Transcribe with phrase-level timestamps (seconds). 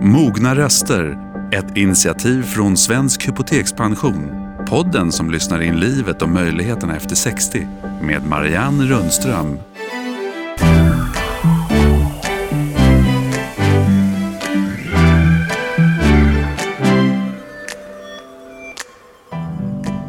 [0.00, 1.18] Mogna röster,
[1.52, 4.30] ett initiativ från Svensk Hypotekspension.
[4.68, 7.68] Podden som lyssnar in livet och möjligheterna efter 60
[8.02, 9.58] med Marianne Rundström.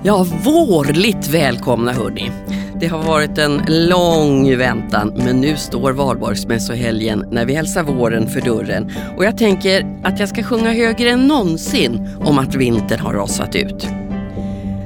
[0.03, 2.31] Ja, vårligt välkomna hörni.
[2.79, 8.41] Det har varit en lång väntan men nu står valborgsmässohelgen när vi hälsar våren för
[8.41, 13.13] dörren och jag tänker att jag ska sjunga högre än någonsin om att vintern har
[13.13, 13.87] rasat ut.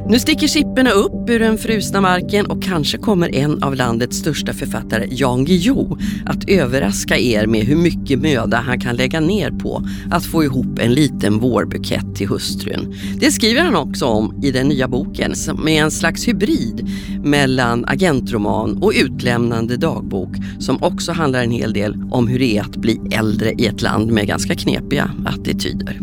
[0.10, 4.54] Nu sticker chipporna upp ur den frusna marken och kanske kommer en av landets största
[4.54, 9.84] författare, Jan Guillou, att överraska er med hur mycket möda han kan lägga ner på
[10.12, 12.96] att få ihop en liten vårbukett till hustrun.
[13.20, 16.90] Det skriver han också om i den nya boken som är en slags hybrid
[17.24, 22.62] mellan agentroman och utlämnande dagbok som också handlar en hel del om hur det är
[22.62, 26.00] att bli äldre i ett land med ganska knepiga attityder.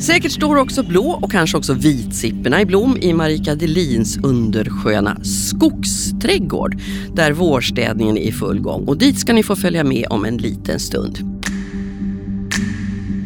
[0.00, 6.80] Säkert står också blå och kanske också vitsipporna i blom i Marika Delins undersköna skogsträdgård
[7.14, 10.36] där vårstädningen är i full gång och dit ska ni få följa med om en
[10.36, 11.18] liten stund.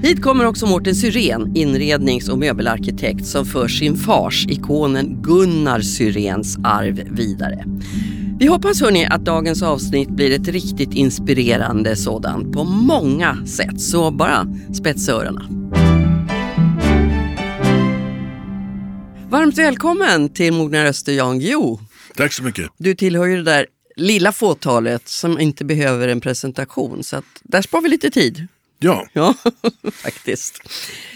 [0.03, 6.59] Hit kommer också Mårten Syrén, inrednings och möbelarkitekt som för sin fars, ikonen Gunnar Syréns
[6.65, 7.65] arv vidare.
[8.39, 14.11] Vi hoppas hörni att dagens avsnitt blir ett riktigt inspirerande sådant på många sätt, så
[14.11, 15.62] bara spetsa öronen.
[19.33, 21.79] Varmt välkommen till Mogna Röster Jan Guillou.
[22.17, 22.71] Tack så mycket.
[22.79, 23.67] Du tillhör ju det där
[23.97, 28.47] lilla fåtalet som inte behöver en presentation, så att där sparar vi lite tid.
[28.79, 29.07] Ja.
[29.13, 29.35] Ja,
[29.93, 30.63] faktiskt.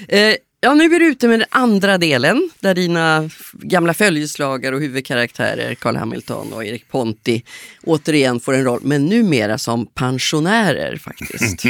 [0.08, 4.80] Eh, ja, nu är du ute med den andra delen där dina gamla följeslagare och
[4.80, 7.42] huvudkaraktärer Carl Hamilton och Erik Ponti
[7.84, 11.64] återigen får en roll, men numera som pensionärer faktiskt.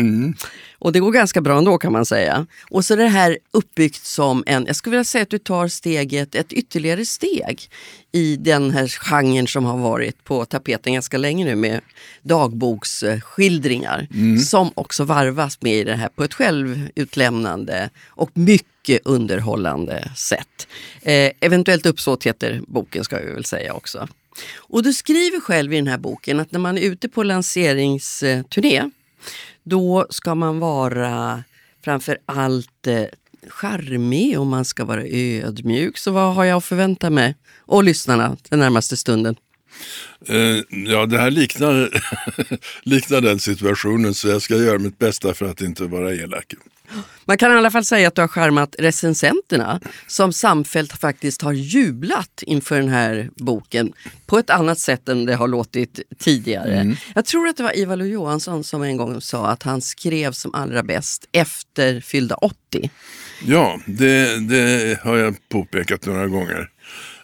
[0.87, 2.47] Och det går ganska bra ändå kan man säga.
[2.71, 5.69] Och så är det här uppbyggt som en, jag skulle vilja säga att du tar
[5.69, 7.71] steget, ett ytterligare steg
[8.13, 11.81] i den här genren som har varit på tapeten ganska länge nu med
[12.23, 14.09] dagboksskildringar.
[14.39, 20.69] Som också varvas med i det här på ett självutlämnande och mycket underhållande sätt.
[21.03, 24.09] Eh, eventuellt uppsåt heter boken ska vi väl säga också.
[24.57, 28.91] Och du skriver själv i den här boken att när man är ute på lanseringsturné
[29.67, 31.45] då ska man vara
[31.85, 33.05] framför allt eh,
[33.49, 35.99] charmig och man ska vara ödmjuk.
[35.99, 37.37] Så vad har jag att förvänta mig?
[37.59, 39.37] Och lyssnarna den närmaste stunden.
[40.29, 40.37] Eh,
[40.69, 42.03] ja, det här liknar,
[42.83, 46.55] liknar den situationen så jag ska göra mitt bästa för att inte vara elak.
[47.25, 51.53] Man kan i alla fall säga att du har charmat recensenterna som samfällt faktiskt har
[51.53, 53.93] jublat inför den här boken
[54.27, 56.97] på ett annat sätt än det har låtit tidigare.
[57.15, 60.55] Jag tror att det var Ivar Lo-Johansson som en gång sa att han skrev som
[60.55, 62.91] allra bäst efter fyllda 80.
[63.45, 66.69] Ja, det, det har jag påpekat några gånger.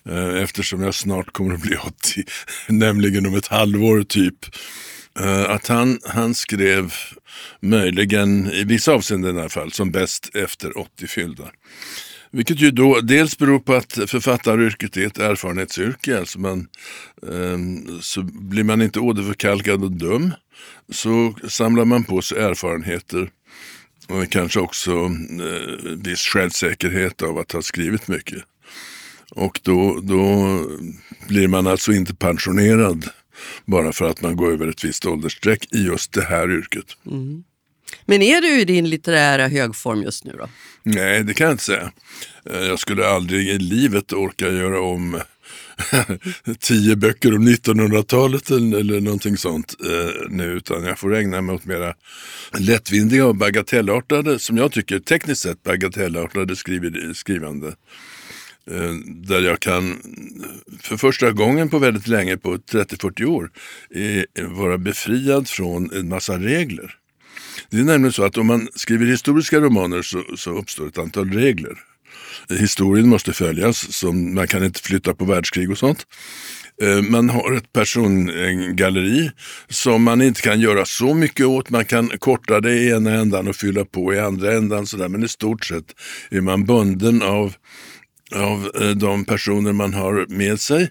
[0.09, 2.25] eh, Eftersom jag snart kommer att bli 80,
[2.69, 4.37] nämligen om ett halvår typ.
[5.21, 6.95] Eh, att han, han skrev
[7.61, 11.45] möjligen, i vissa avseenden i alla fall, som bäst efter 80 fyllda.
[12.31, 16.19] Vilket ju då dels beror på att författaryrket är ett erfarenhetsyrke.
[16.19, 16.69] Alltså man,
[17.33, 20.31] ehm, så blir man inte åderförkalkad och dum
[20.93, 23.31] så samlar man på sig erfarenheter
[24.09, 28.43] och kanske också eh, viss självsäkerhet av att ha skrivit mycket.
[29.31, 30.59] Och då, då
[31.29, 33.11] blir man alltså inte pensionerad
[33.65, 36.87] bara för att man går över ett visst åldersstreck i just det här yrket.
[38.05, 40.49] Men är du i din litterära högform just nu då?
[40.83, 41.93] Nej, det kan jag inte säga.
[42.51, 45.21] Eh, Jag skulle aldrig i livet orka göra om
[46.59, 51.65] tio böcker om 1900-talet eller, någonting sånt eh, nu, utan jag får ägna mig åt
[51.65, 51.95] mera
[52.59, 57.75] lättvindiga och bagatellartade, som jag tycker tekniskt sett bagatellartade skriv, skrivande.
[58.71, 59.97] Eh, där jag kan
[60.81, 63.51] för första gången på väldigt länge, på 30-40 år,
[63.95, 66.95] eh, vara befriad från en massa regler.
[67.71, 71.33] Det är nämligen så att om man skriver historiska romaner så, så uppstår ett antal
[71.33, 71.79] regler.
[72.49, 76.07] Historien måste följas, så man kan inte flytta på världskrig och sånt.
[76.83, 79.31] Eh, man har ett persongalleri
[79.69, 81.71] som man inte kan göra så mycket åt.
[81.71, 84.87] Man kan korta det i ena ändan och fylla på i andra ändan.
[84.87, 85.09] Sådär.
[85.09, 85.85] Men i stort sett
[86.31, 87.55] är man bunden av
[88.35, 90.91] av eh, de personer man har med sig.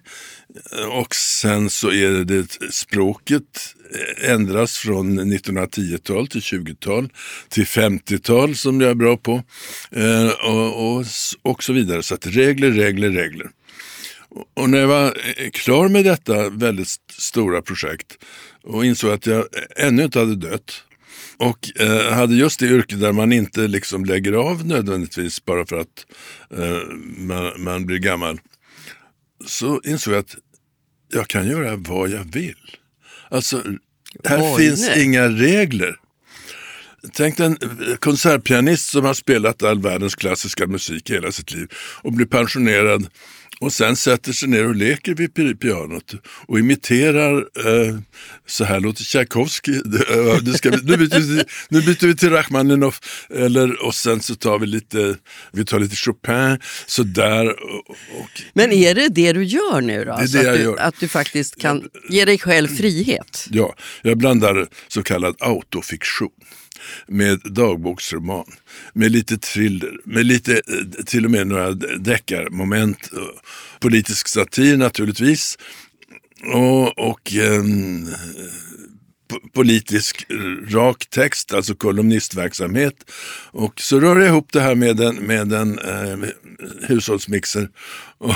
[0.77, 3.75] Eh, och sen så är det språket
[4.23, 7.09] eh, ändras från 1910-tal till 20-tal
[7.49, 9.43] till 50-tal som jag är bra på
[10.43, 11.05] och, och,
[11.41, 12.03] och så vidare.
[12.03, 13.49] Så att regler, regler, regler.
[14.55, 15.13] Och- när jag var
[15.51, 18.17] klar med detta väldigt stora projekt
[18.63, 19.45] och insåg att jag
[19.75, 20.83] ännu inte hade dött
[21.41, 25.75] och eh, hade just det yrke där man inte liksom lägger av nödvändigtvis bara för
[25.75, 26.05] att
[26.57, 28.39] eh, man, man blir gammal.
[29.45, 30.35] Så insåg jag att
[31.13, 32.77] jag kan göra vad jag vill.
[33.29, 33.63] Alltså,
[34.23, 35.03] här Oj, finns nej.
[35.03, 35.95] inga regler.
[37.13, 37.57] Tänk en
[37.99, 41.67] konsertpianist som har spelat all världens klassiska musik hela sitt liv
[42.01, 43.07] och blir pensionerad
[43.61, 46.13] och sen sätter sig ner och leker vid pi- pianot
[46.47, 47.97] och imiterar, eh,
[48.47, 49.71] så här låter Tchaikovsky,
[50.43, 52.99] nu, ska vi, nu, byter vi, nu byter vi till Rachmaninoff,
[53.35, 55.15] eller, och sen så tar vi lite,
[55.51, 57.47] vi tar lite Chopin, sådär.
[57.47, 60.11] Och, och, Men är det det du gör nu då?
[60.11, 60.77] är Alltså det att, jag du, gör.
[60.77, 63.47] att du faktiskt kan ge dig själv frihet?
[63.51, 66.29] Ja, jag blandar så kallad autofiktion
[67.07, 68.51] med dagboksroman,
[68.93, 73.19] med lite thriller, med lite, eh, till och med några deckarmoment, eh,
[73.79, 75.57] politisk satir naturligtvis,
[76.53, 77.63] och, och eh,
[79.53, 80.25] politisk
[80.69, 82.93] rak text, alltså kolumnistverksamhet.
[83.51, 86.29] Och så rör jag ihop det här med en, med en eh,
[86.87, 87.69] hushållsmixer
[88.17, 88.29] och,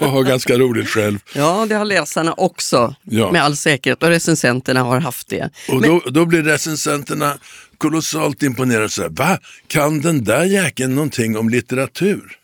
[0.00, 1.18] och har ganska roligt själv.
[1.34, 3.32] Ja, det har läsarna också Ja.
[3.32, 5.50] med all säkerhet och recensenterna har haft det.
[5.68, 7.38] Och då, då blir recensenterna
[7.78, 8.88] kolossalt imponerade.
[8.88, 9.38] Så här, Va?
[9.66, 12.36] Kan den där jäkeln någonting om litteratur?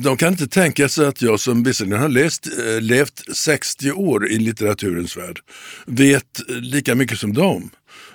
[0.00, 4.28] De kan inte tänka sig att jag som visserligen har läst, eh, levt 60 år
[4.28, 5.40] i litteraturens värld
[5.86, 7.70] vet lika mycket som dem.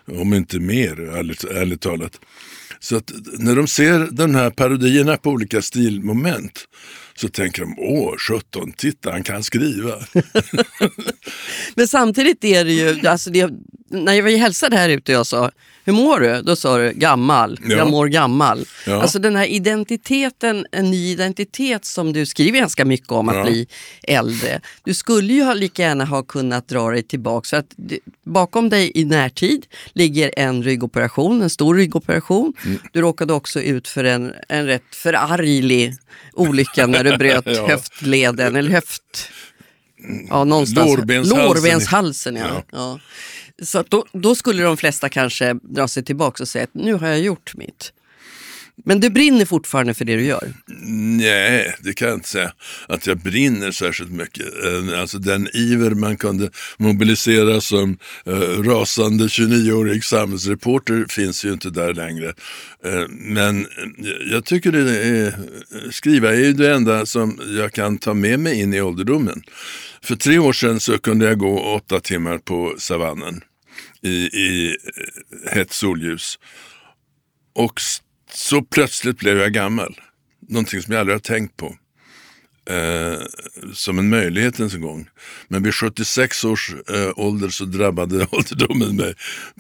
[0.07, 2.19] Om inte mer, ärligt, ärligt talat.
[2.79, 6.65] Så att när de ser de här parodierna på olika stilmoment
[7.15, 9.93] så tänker de, åh, 17, titta han kan skriva.
[11.75, 13.49] Men samtidigt är det ju, alltså det,
[13.89, 15.51] när jag var hälsade här ute och jag sa,
[15.85, 16.41] hur mår du?
[16.41, 17.75] Då sa du gammal, Ja.
[17.77, 18.65] jag mår gammal.
[18.87, 19.01] Ja.
[19.01, 23.43] Alltså den här identiteten, en ny identitet som du skriver ganska mycket om att Ja.
[23.43, 23.67] bli
[24.03, 24.61] äldre.
[24.83, 27.45] Du skulle ju lika gärna ha kunnat dra dig tillbaka.
[27.47, 27.65] Så att
[28.25, 32.53] bakom dig i närtid ligger en ryggoperation, en stor ryggoperation.
[32.65, 32.79] Mm.
[32.93, 35.93] Du råkade också ut för en, en rätt förarglig
[36.33, 37.67] olycka när du bröt Ja.
[37.67, 39.01] höftleden, eller höft...
[40.29, 40.97] Ja, någonstans.
[40.97, 41.45] Lårbenshalsen.
[41.45, 42.45] Lårbenshalsen, ja.
[42.49, 42.63] Ja.
[42.71, 42.99] ja.
[43.61, 47.07] Så då, då skulle de flesta kanske dra sig tillbaka och säga att nu har
[47.07, 47.93] jag gjort mitt.
[48.83, 50.53] Men du brinner fortfarande för det du gör.
[51.17, 52.51] Nej, det kan jag inte säga
[52.87, 54.45] att jag brinner särskilt mycket.
[54.45, 58.33] Eh, alltså den iver man kunde mobilisera som eh,
[58.63, 62.33] rasande 29-årig samhällsreporter finns ju inte där längre.
[62.85, 63.67] Eh, men
[64.31, 65.33] jag tycker det är,
[65.91, 69.43] skriva är ju det enda som jag kan ta med mig in i ålderdomen.
[70.01, 73.41] För tre år sedan så kunde jag gå åtta timmar på savannen
[74.01, 74.77] i, i
[75.51, 76.39] hett solljus.
[77.55, 77.79] Och
[78.35, 79.99] så plötsligt blev jag gammal.
[80.49, 81.75] Någonting som jag aldrig har tänkt på.
[82.69, 83.19] Eh,
[83.73, 85.07] som en möjlighet ens en gång.
[85.47, 89.13] Men vid 76 års eh, ålder så drabbade ålderdomen mig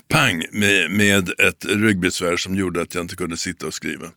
[0.07, 4.07] pang med, med ett ryggbesvär som gjorde att jag inte kunde sitta och skriva.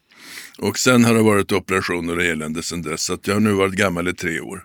[0.59, 3.03] Och sen har det varit operationer och elände sen dess.
[3.03, 4.65] Så att jag har nu varit gammal i tre år.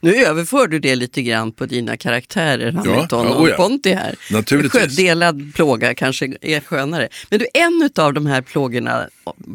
[0.00, 3.56] Nu överför du det lite grann på dina karaktärer, Hamilton ja, och oh ja.
[3.56, 4.14] Ponti här.
[4.30, 4.96] Naturligtvis.
[4.96, 7.08] Delad plåga kanske är skönare.
[7.30, 9.08] Men du, en av de här plågorna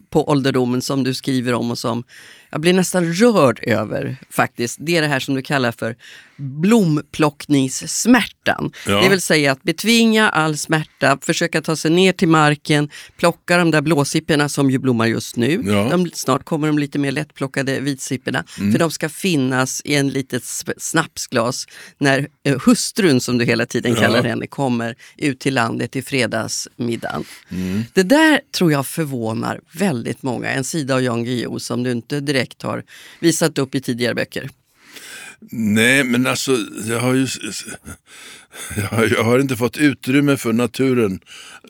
[0.09, 2.03] på ålderdomen som du skriver om och som
[2.51, 5.95] jag blir nästan rörd över faktiskt, det är det här som du kallar för
[6.37, 8.71] blomplockningssmärtan.
[8.87, 9.01] Ja.
[9.01, 13.71] Det vill säga att betvinga all smärta, försöka ta sig ner till marken, plocka de
[13.71, 15.61] där blåsipporna som ju blommar just nu.
[15.65, 15.87] Ja.
[15.91, 20.43] De, snart kommer de lite mer lättplockade vitsipporna, för de ska finnas i en litet
[20.77, 21.65] snapsglas
[21.97, 23.99] när eh, hustrun, som du hela tiden Ja.
[24.01, 27.23] kallar henne, kommer ut till landet i fredagsmiddagen.
[27.93, 30.49] Det där tror jag förvånar väldigt många.
[30.49, 32.83] En sida av Jan Guillou som du inte direkt har
[33.19, 34.49] visat upp i tidigare böcker.
[35.51, 37.27] Nej, men alltså jag har ju
[39.15, 41.19] jag har, inte fått utrymme för naturen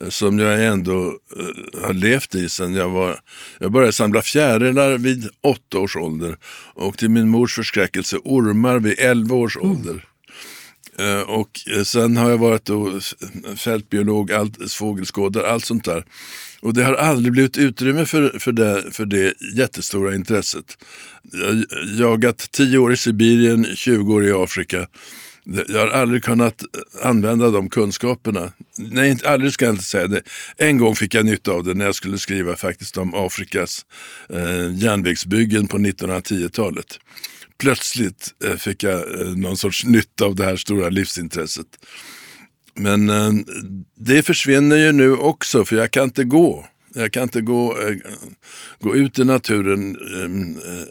[0.00, 3.20] eh, som jag ändå eh, har levt i sen jag var...
[3.58, 6.36] Jag började samla fjärilar vid åtta års ålder
[6.74, 10.04] och till min mors förskräckelse ormar vid elva års ålder.
[11.00, 13.00] Eh, och eh, sen har jag varit då
[13.56, 16.04] fältbiolog, allt, fågelskådare, allt sånt där.
[16.60, 20.78] Och det har aldrig blivit utrymme för, för, det, för det jättestora intresset.
[21.32, 21.64] Jag har
[22.00, 24.86] jagat 10 år i Sibirien, 20 år i Afrika.
[25.68, 28.52] Jag har aldrig kunnat eh, använda de kunskaperna.
[28.78, 30.22] Nej, inte, aldrig ska jag inte säga det.
[30.56, 33.86] En gång fick jag nytta av det när jag skulle skriva faktiskt om Afrikas
[34.28, 36.98] eh, järnvägsbyggen på 1910-talet
[37.60, 41.66] plötsligt eh, fick jag eh, någon sorts nytta av det här stora livsintresset.
[42.74, 43.32] Men eh,
[43.96, 46.66] det försvinner ju nu också för jag kan inte gå.
[46.94, 47.76] Jag kan inte gå,
[48.80, 49.96] gå ut i naturen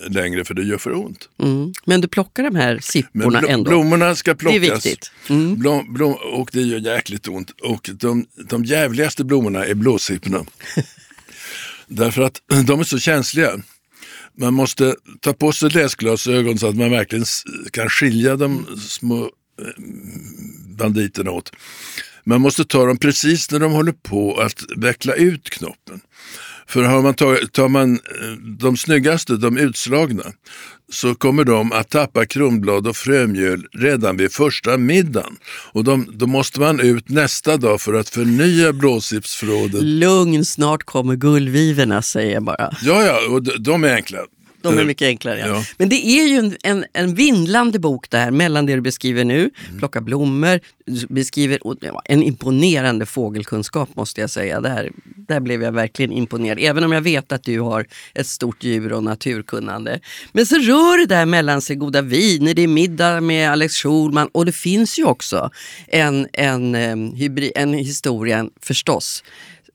[0.08, 1.30] längre för det gör för ont.
[1.40, 1.74] Mm.
[1.86, 3.70] Men du plockar de här sipporna ändå?
[3.70, 4.56] blommorna ska det plockas.
[4.56, 5.12] är viktigt.
[5.30, 5.60] Mm.
[5.60, 7.52] Blom, blom, och det gör jäkligt ont.
[7.62, 10.46] Och de, de jävligaste blommorna är blåsipporna.
[11.88, 13.62] Därför att de är så känsliga.
[14.40, 17.26] Man måste ta på sig läsglasögon så att man verkligen
[17.72, 19.84] kan skilja de små eh,
[20.78, 21.52] banditerna åt.
[22.24, 26.02] Man måste ta dem precis när de håller på att veckla ut knoppen.
[26.70, 28.00] För har man tagit, tar man eh,
[28.60, 30.24] de snyggaste, de utslagna,
[30.92, 35.38] så kommer de att tappa kronblad och frömjöl redan vid första middagen.
[35.72, 39.84] Och de, då måste man ut nästa dag för att förnya blåsipsförrådet.
[39.84, 42.76] Lugn, snart kommer gullvivorna säger jag bara.
[42.82, 44.20] Ja, ja, och de, de är enkla.
[44.62, 45.40] De är Eh, mycket enklare.
[45.40, 45.48] Ja.
[45.48, 45.64] ja.
[45.78, 49.24] Men det är ju en, en, en vindlande bok det här mellan det du beskriver
[49.26, 49.80] nu, Mm.
[49.80, 50.60] plocka blommor,
[51.10, 51.60] beskriver
[52.06, 54.62] en imponerande fågelkunskap måste jag säga.
[54.62, 54.92] Där,
[55.28, 58.94] där blev jag verkligen imponerad, även om jag vet att du har ett stort djur
[58.94, 60.00] och naturkunnande.
[60.32, 64.30] Men så rör det där mellan sig goda viner, det är middag med Alex Schulman
[64.32, 65.50] och det finns ju också
[65.88, 69.24] en, en, em, hybrid, en historia förstås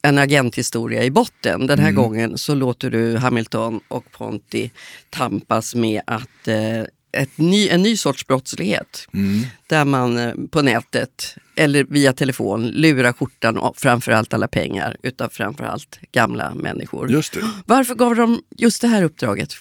[0.05, 1.67] en agenthistoria i botten.
[1.67, 2.03] Den här Mm.
[2.03, 4.71] gången så låter du Hamilton och Ponti
[5.11, 6.81] tampas med att eh,
[7.23, 9.09] ett ny, en ny sorts brottslighet.
[9.15, 9.43] Mm.
[9.67, 15.29] Där man eh, på nätet eller via telefon lurar skjortan och framförallt alla pengar utav
[15.29, 17.11] framförallt gamla människor.
[17.11, 17.41] Just det.
[17.67, 19.55] Varför gav de just det här uppdraget?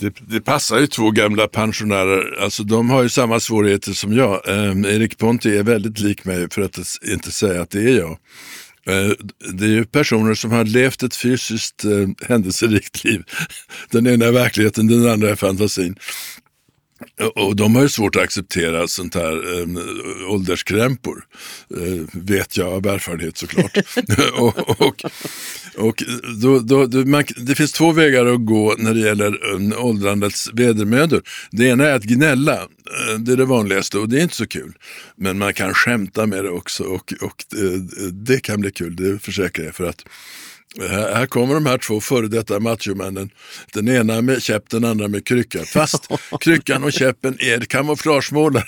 [0.00, 2.42] Det, det passar ju två gamla pensionärer.
[2.42, 4.48] Alltså, de har ju samma svårigheter som jag.
[4.48, 6.78] Eh, Erik Ponti är väldigt lik mig för att
[7.12, 8.18] inte säga att det är jag.
[8.88, 9.10] Eh,
[9.52, 13.22] det är ju personer som har levt ett fysiskt eh, händelserikt liv.
[13.90, 15.96] Den ena är verkligheten, den andra är fantasin.
[17.34, 21.24] Och de har ju svårt att acceptera sånt här eh, ålderskrämpor.
[21.76, 23.78] Eh, vet jag av erfarenhet såklart.
[24.38, 25.04] och och,
[25.76, 26.02] och
[26.42, 30.50] då, då, då, man, det finns två vägar att gå när det gäller um, åldrandets
[30.52, 31.22] vedermödor.
[31.50, 34.46] Det ena är att gnälla, eh, det är det vanligaste och det är inte så
[34.46, 34.72] kul.
[35.16, 37.80] Men man kan skämta med det också och, och eh,
[38.12, 39.74] det kan bli kul, det försäkrar jag.
[39.74, 40.04] För att
[40.76, 43.30] här kommer de här två före detta machomännen.
[43.72, 45.64] Den ena med käpp, den andra med krycka.
[45.64, 46.08] Fast
[46.40, 48.64] kryckan och käppen är kamouflagemålare.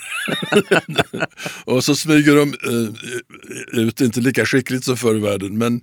[1.65, 5.81] och så smyger de eh, ut, inte lika skickligt som förr i världen, men,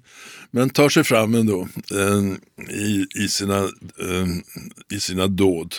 [0.52, 3.58] men tar sig fram ändå eh, i, i, sina,
[4.00, 4.28] eh,
[4.94, 5.76] i sina dåd.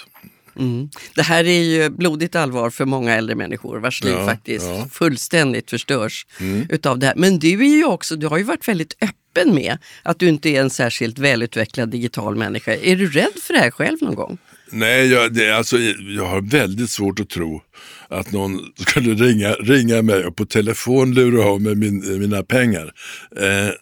[0.59, 0.89] Mm.
[1.15, 4.77] Det här är ju blodigt allvar för många äldre människor vars liv Ja, faktiskt ja.
[4.77, 4.89] Mm.
[4.89, 6.27] fullständigt förstörs
[6.69, 7.15] utav det här.
[7.17, 10.49] Men du är ju också, du har ju varit väldigt öppen med att du inte
[10.49, 12.75] är en särskilt välutvecklad digital människa.
[12.75, 14.39] Är du rädd för det här själv någon gång?
[14.71, 15.79] Nej, jag, det, alltså,
[16.17, 17.63] jag har väldigt svårt att tro
[18.09, 22.93] att någon skulle ringa, ringa mig och på telefon lura av mig min, mina pengar.
[23.37, 23.73] Eh,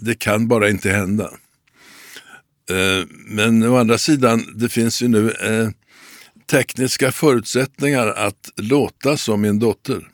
[0.00, 1.30] det kan bara inte hända.
[2.70, 5.68] Eh, men å andra sidan, det finns ju nu eh,
[6.52, 10.08] tekniska förutsättningar att låta som min dotter.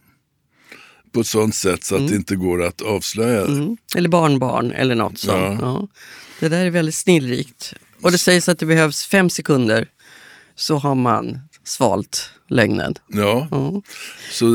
[1.12, 3.44] På ett sånt sätt så att det inte går att avslöja.
[3.44, 3.76] Mm.
[3.96, 5.36] Eller barnbarn eller något sånt.
[5.36, 5.58] Ja.
[5.60, 5.88] Ja.
[6.40, 7.74] Det där är väldigt snillrikt.
[8.02, 9.88] Och det sägs att det behövs fem sekunder
[10.56, 12.94] så har man svalt lögnen.
[13.08, 13.82] Ja, Ja.
[14.30, 14.46] så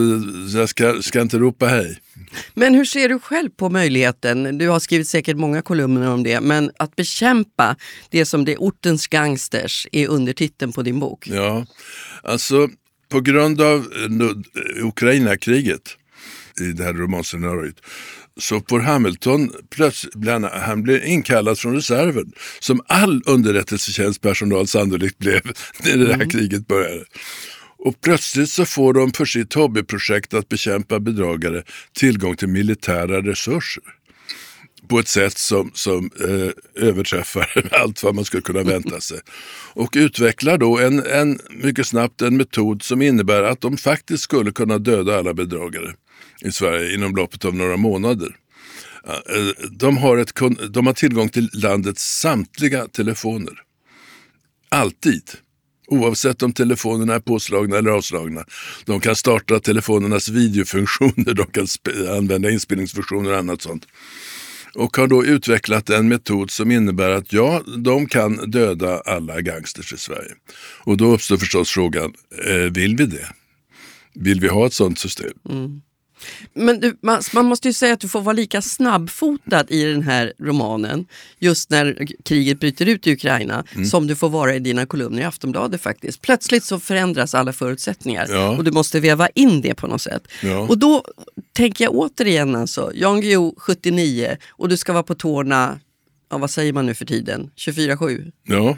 [0.58, 2.00] jag ska, ska inte ropa hej.
[2.54, 6.42] Men hur ser du själv på möjligheten, du har skrivit säkert många kolumner om det,
[6.42, 7.76] men att bekämpa
[8.10, 11.28] det som det är ortens gangsters är undertiteln på din bok.
[11.28, 11.66] Ja,
[12.24, 12.70] alltså
[13.10, 13.88] på grund av
[14.82, 15.98] Ukraina-kriget
[16.62, 17.76] i det här romanscenariot
[18.40, 20.14] så får Hamilton plötsligt,
[20.54, 25.42] han, blir inkallad från reserven som all underrättelsetjänstpersonal sannolikt blev
[25.84, 27.04] när det här kriget började.
[27.78, 31.64] Och plötsligt så får de för sitt hobbyprojekt att bekämpa bedragare
[31.94, 33.84] tillgång till militära resurser
[34.88, 39.20] på ett sätt som, som eh, överträffar allt vad man skulle kunna vänta sig.
[39.74, 44.52] Och utvecklar då en, en, mycket snabbt en metod som innebär att de faktiskt skulle
[44.52, 45.94] kunna döda alla bedragare
[46.42, 48.36] i Sverige inom loppet av några månader.
[49.08, 50.34] Eh, eh, de har, ett,
[50.70, 53.54] de har tillgång till landets samtliga telefoner.
[54.70, 55.24] Alltid.
[55.88, 58.46] Oavsett om telefonerna är påslagna eller avslagna.
[58.86, 61.68] De kan starta telefonernas videofunktioner, de kan
[62.18, 63.86] använda inspelningsfunktioner och annat sånt
[64.76, 69.94] och har då utvecklat en metod som innebär att ja, de kan döda alla gangsters
[69.94, 70.32] i Sverige.
[70.80, 72.14] Och då uppstår förstås frågan,
[72.46, 73.28] eh, vill vi det?
[74.14, 75.34] Vill vi ha ett sånt system?
[75.50, 75.82] Mm.
[76.54, 80.02] Men du, man, man måste ju säga att du får vara lika snabbfotad i den
[80.02, 81.06] här romanen,
[81.40, 83.86] just när kriget bryter ut i Ukraina, Mm.
[83.86, 86.22] som du får vara i dina kolumner i Aftonbladet faktiskt.
[86.22, 88.50] Plötsligt så förändras alla förutsättningar Ja.
[88.58, 90.28] och du måste väva in det på något sätt.
[90.44, 90.60] Ja.
[90.60, 91.04] Och då
[91.54, 95.80] tänker jag återigen alltså, Jan Guillou 79 och du ska vara på tårna
[96.32, 98.32] ja, vad säger man nu för tiden, 24-7.
[98.44, 98.78] Ja,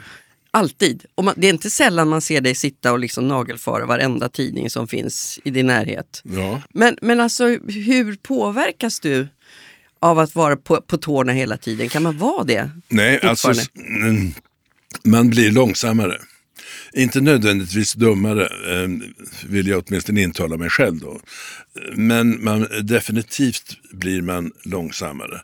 [0.56, 1.04] Alltid.
[1.14, 4.70] Och man, det är inte sällan man ser dig sitta och liksom nagelfara varenda tidning
[4.70, 6.22] som finns i din närhet.
[6.24, 6.62] ja.
[6.74, 9.28] Men, men alltså hur påverkas du
[10.00, 11.88] av att vara på, på tårna hela tiden?
[11.88, 12.70] Kan man vara det?
[12.88, 14.32] Nej, alltså mm,
[15.04, 16.18] man blir långsammare.
[16.92, 18.88] Inte nödvändigtvis dummare, eh,
[19.46, 21.20] vill jag åtminstone intala mig själv då.
[21.94, 25.40] Men man, definitivt blir man långsammare.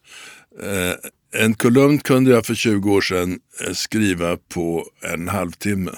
[0.60, 0.94] Eh,
[1.42, 5.90] en kolumn kunde jag för 20 år sedan eh, skriva på en halvtimme.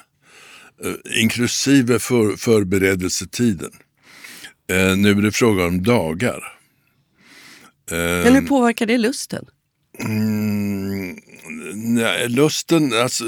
[0.85, 3.73] Eh, inklusive för, förberedelsetiden.
[4.97, 6.53] Nu är det fråga om dagar.
[7.91, 9.47] Men hur påverkar det lusten?
[9.99, 11.17] Mm,
[11.75, 13.25] nej, lusten, alltså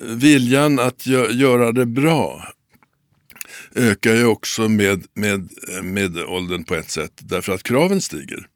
[0.00, 2.54] viljan att gö göra det bra
[3.74, 5.48] ökar ju också med, med,
[5.82, 8.46] med åldern på ett sätt därför att kraven stiger.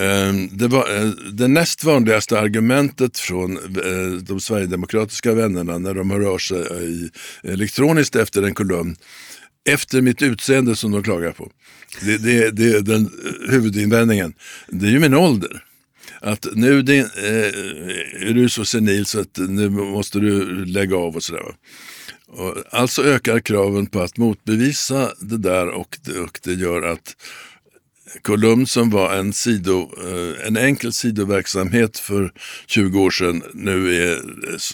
[0.00, 6.10] Ehm, det, var, eh, det näst vanligaste argumentet från eh, de sverigedemokratiska vännerna när de
[6.10, 8.96] hör av sig eh, elektroniskt efter en kolumn
[9.68, 11.50] efter mitt utseende som de klagar på.
[12.00, 13.10] Det, det, det är den
[13.48, 14.34] huvudinvändningen.
[14.68, 15.64] Det är ju min ålder.
[16.20, 16.98] Att nu det,
[18.20, 21.42] är du så senil så att nu måste du lägga av och sådär.
[22.70, 27.16] alltså ökar kraven på att motbevisa det där och det, och det gör att
[28.22, 32.32] kolumn som var en, sido, eh, en enkel sidoverksamhet för
[32.66, 34.20] 20 år sedan nu är eh,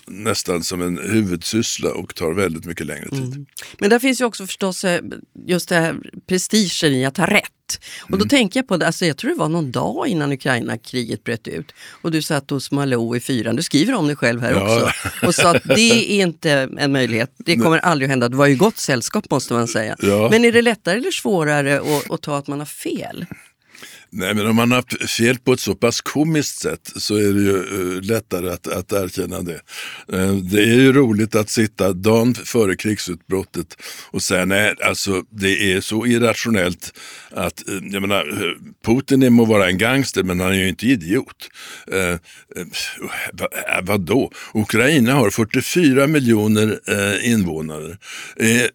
[0.07, 3.35] nästan som en huvudsyssla och tar väldigt mycket längre tid.
[3.35, 3.47] Mm.
[3.79, 5.03] Men där finns ju också förstås eh,
[5.47, 5.97] just det här
[6.29, 7.53] prestigen i att ha rätt.
[8.11, 11.25] Och då tänker jag på det, alltså jag tror det var någon dag innan Ukraina-kriget
[11.25, 14.53] bröt ut och du satt hos Malou i fyran, du skriver om dig själv här
[14.53, 14.63] Ja.
[14.85, 14.91] också,
[15.27, 18.29] och sa att det är inte en möjlighet, det kommer aldrig att hända.
[18.29, 19.97] Det var ju gott sällskap måste man säga.
[19.99, 20.29] Ja.
[20.31, 23.27] Men är det lättare eller svårare att, att ta att man har fel?
[24.19, 27.41] Nej, men om man har fel på ett så pass komiskt sätt så är det
[27.41, 29.61] ju eh, lättare att, att erkänna det.
[30.13, 33.77] Eh, det är ju roligt att sitta dagen före krigsutbrottet
[34.11, 36.99] och säga nej, alltså det är så irrationellt
[37.31, 38.55] att, eh, jag menar,
[38.85, 41.49] Putin må vara en gangster men han är ju inte idiot.
[41.93, 42.19] Eh, eh,
[43.33, 43.49] va,
[43.83, 44.33] vadå?
[44.55, 47.97] Ukraina har 44 miljoner eh, invånare.
[48.37, 48.67] Eh,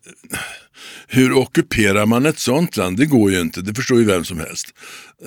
[1.07, 2.97] hur ockuperar man ett sånt land?
[2.97, 4.73] Det går ju inte, det förstår ju vem som helst.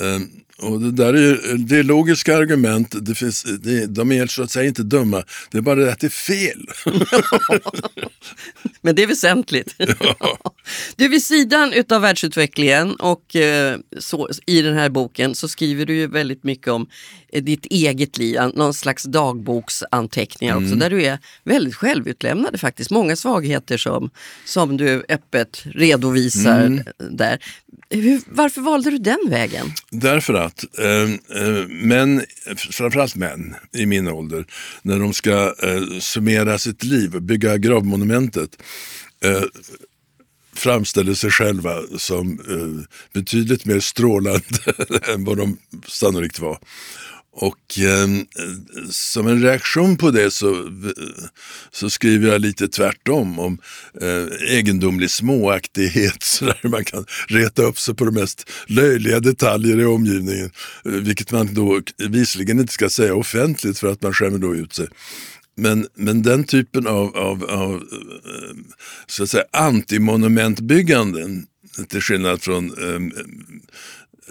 [0.00, 4.26] Ehm, och det där är, ju- det är logiska argument, det finns, det, de är
[4.26, 6.66] så att säga inte dumma, det är bara det att det är fel.
[8.82, 9.74] Men det är väsentligt.
[10.96, 15.94] Du, vid sidan utav världsutvecklingen och eh, så, i den här boken så skriver du
[15.94, 16.86] ju väldigt mycket om
[17.32, 22.90] eh, ditt eget liv, någon slags dagboksanteckningar också, där du är väldigt självutlämnad faktiskt.
[22.90, 24.10] Många svagheter som,
[24.46, 27.38] som du öppet redovisar där.
[28.00, 29.72] Hur, varför valde du den vägen?
[29.90, 32.22] Därför att eh, eh, män,
[32.56, 34.46] framförallt män i min ålder,
[34.82, 38.50] när de ska eh, summera sitt liv bygga gravmonumentet,
[39.24, 39.42] eh,
[40.54, 44.40] framställer sig själva som eh, betydligt mer strålande
[45.14, 46.58] än vad de sannolikt var.
[47.36, 48.08] Och eh,
[48.90, 50.70] som en reaktion på det så,
[51.70, 53.58] så skriver jag lite tvärtom om
[54.00, 56.22] eh, egendomlig småaktighet.
[56.22, 60.50] Så där man kan reta upp sig på de mest löjliga detaljer i omgivningen.
[60.84, 64.74] Eh, vilket man då visligen inte ska säga offentligt för att man skämmer då ut
[64.74, 64.88] sig.
[65.56, 68.56] Men, men den typen av, av, av eh,
[69.06, 71.46] så att säga, antimonumentbygganden,
[71.88, 73.22] till skillnad från eh,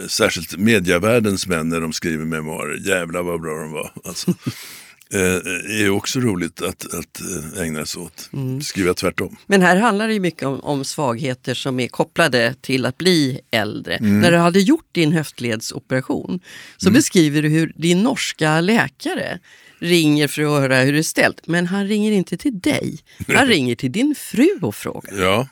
[0.08, 3.92] särskilt mediavärldens män när de skriver memoarer, jävlar vad bra de var.
[4.04, 4.32] Alltså,
[5.14, 5.20] eh,
[5.78, 8.30] är ju också roligt att, att eh, ägna sig åt.
[8.64, 9.36] Skriva tvärtom.
[9.46, 13.40] Men här handlar det ju mycket om, om svagheter som är kopplade till att bli
[13.52, 13.98] äldre.
[14.02, 16.40] När du hade gjort din höftledsoperation
[16.78, 19.40] så beskriver du hur din norska läkare
[19.80, 21.48] ringer för att höra hur det är ställt.
[21.48, 23.00] Men han ringer inte till dig.
[23.28, 25.22] Han ringer till din fru och frågar.
[25.22, 25.48] Ja.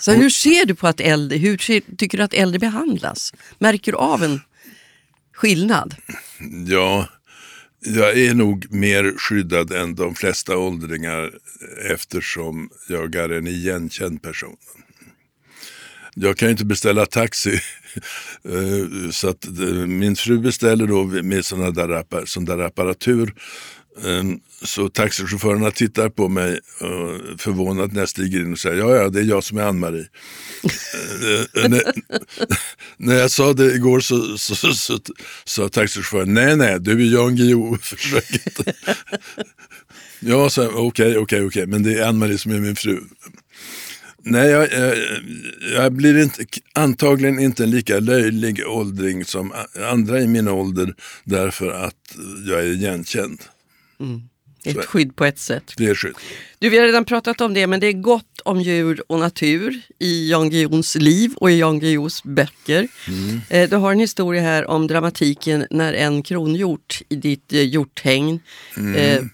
[0.00, 3.34] Så hur ser du på att äldre, hur ser, tycker du att äldre behandlas?
[3.58, 4.40] Märker du av en
[5.32, 5.94] skillnad?
[6.66, 7.08] Ja,
[7.80, 11.30] jag är nog mer skyddad än de flesta åldringar
[11.90, 14.56] eftersom jag är en igenkänd person.
[16.14, 17.60] Jag kan ju inte beställa taxi.
[18.44, 23.34] Eh, så att eh, min fru beställer då med sån där, sån där apparatur.
[24.04, 28.96] Ehm, så taxichaufförerna tittar på mig eh, förvånat när jag stiger in och säger ja,
[28.96, 30.06] ja, det är jag som är Ann-Marie.
[30.64, 31.82] Eh, eh, när,
[32.96, 34.98] när jag sa det igår så sa så,
[35.44, 37.78] så, taxichauffören nej, nej, du är Jan Guillou.
[37.82, 38.74] Försök inte.
[40.20, 43.00] Ja, så okej, okej, okej, men det är Ann-Marie som är min fru.
[44.22, 44.94] Nej, jag, jag,
[45.74, 49.52] jag blir inte, antagligen inte en lika löjlig åldring som
[49.90, 53.40] andra i min ålder därför att jag är igenkänd.
[54.00, 54.22] Mm.
[54.64, 55.72] Ett skydd på ett sätt.
[55.76, 56.14] Det är skydd.
[56.58, 59.80] Du, vi har redan pratat om det, men det är gott om djur och natur
[59.98, 62.88] i Jan Guillous liv och i Jan Guillous böcker.
[63.08, 63.40] Mm.
[63.48, 68.40] Eh, du har en historia här om dramatiken när en kronhjort i ditt eh, hjorthägn
[68.76, 69.28] mm.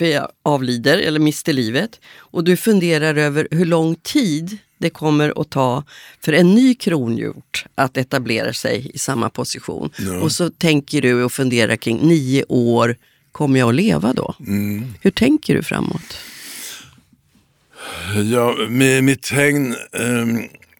[0.00, 2.00] eh, avlider eller mister livet.
[2.16, 5.84] Och du funderar över hur lång tid det kommer att ta
[6.20, 9.90] för en ny kronhjort att etablera sig i samma position.
[9.98, 10.20] Ja.
[10.20, 12.96] Och så tänker du och funderar kring nio år
[13.32, 14.34] kommer jag att leva då?
[14.46, 14.94] Mm.
[15.00, 16.18] Hur tänker du framåt?
[18.32, 18.56] Ja,
[19.02, 20.36] mitt hägn ehm,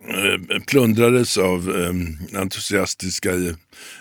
[0.09, 3.31] eh, plundrades av eh, entusiastiska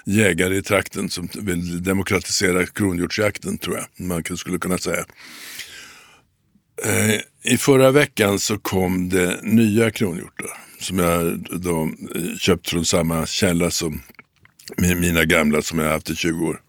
[0.06, 5.06] jägare i trakten som vill demokratisera kronhjortsjakten, tror jag man skulle kunna säga.
[6.86, 11.84] Eh, I förra veckan så kom det nya kronhjortar som jag då
[12.16, 14.02] eh, köpt från samma källa som
[14.78, 16.62] mina gamla som jag haft i 20 år.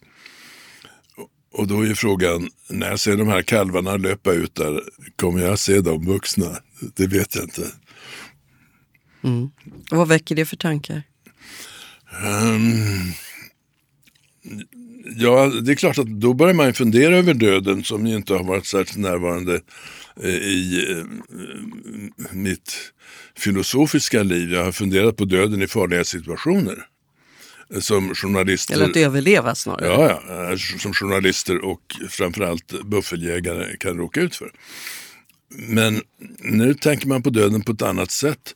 [1.53, 4.83] Och då är frågan, när jag ser de här kalvarna löpa ut där,
[5.17, 6.57] kommer jag se dem vuxna?
[6.95, 7.67] Det vet jag inte.
[9.25, 9.51] Mm.
[9.91, 11.03] vad väcker det för tankar?
[12.25, 13.13] Um,
[15.17, 18.45] ja, det är klart att då börjar man fundera över döden som ju inte har
[18.45, 19.61] varit särskilt närvarande
[20.23, 21.05] eh, i eh,
[22.33, 22.93] mitt
[23.37, 24.53] filosofiska liv.
[24.53, 26.87] Jag har funderat på döden i farliga situationer
[27.79, 28.75] som journalister.
[28.75, 29.87] Eller att överleva snarare.
[29.87, 34.53] Ja, ja, som journalister och framförallt buffeljägare kan råka ut för.
[35.55, 36.03] Men
[36.39, 38.55] nu tänker man på döden på ett annat sätt.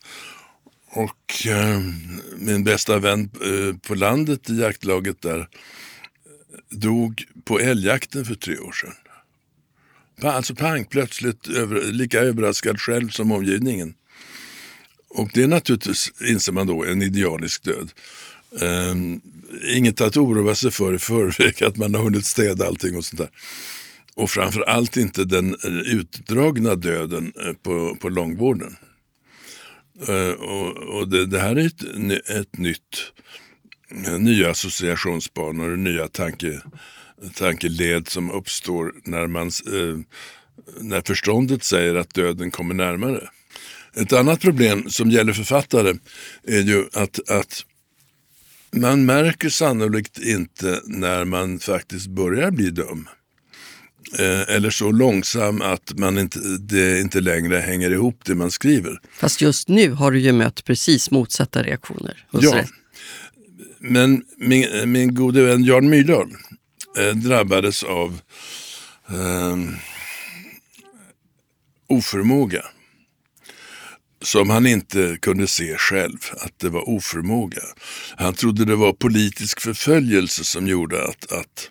[0.91, 1.81] Och eh,
[2.39, 5.49] min bästa vän eh, på landet i jaktlaget där
[6.71, 8.95] dog på älgjakten för tre år sedan.
[10.23, 13.95] Alltså pang, plötsligt över, lika överraskad själv som omgivningen.
[15.09, 17.93] Och det är naturligtvis, inser man då, en idealisk död.
[18.61, 19.21] Um,
[19.69, 23.19] inget att oroa sig för i förväg, att man har hunnit städa allting och sånt
[23.19, 23.31] där.
[24.15, 28.77] Och framför allt inte den eh, utdragna döden eh, på, på långvården.
[30.09, 31.83] Uh, och, och det, det, här är ett,
[32.31, 33.13] ett nytt,
[34.07, 36.61] eh, nya associationsbanor, nya tanke,
[37.35, 39.99] tankeled som uppstår när, man, uh,
[40.81, 43.29] när förståndet säger att döden kommer närmare.
[43.97, 45.95] Ett annat problem som gäller författare
[46.47, 47.65] är ju att, att
[48.81, 53.09] man märker sannolikt inte när man faktiskt börjar bli dum.
[54.19, 59.01] Eh, eller så långsam att man inte, det inte längre hänger ihop det man skriver.
[59.13, 62.27] Fast just nu har du ju mött precis motsatta reaktioner.
[62.31, 62.65] ja,
[63.79, 66.29] men min, min gode vän Jan Myrdal
[66.99, 68.21] eh, drabbades av
[69.09, 69.57] eh,
[71.87, 72.65] oförmåga
[74.25, 77.63] som han inte kunde se själv, att det var oförmåga.
[78.17, 81.71] Han trodde det var politisk förföljelse som gjorde att, att,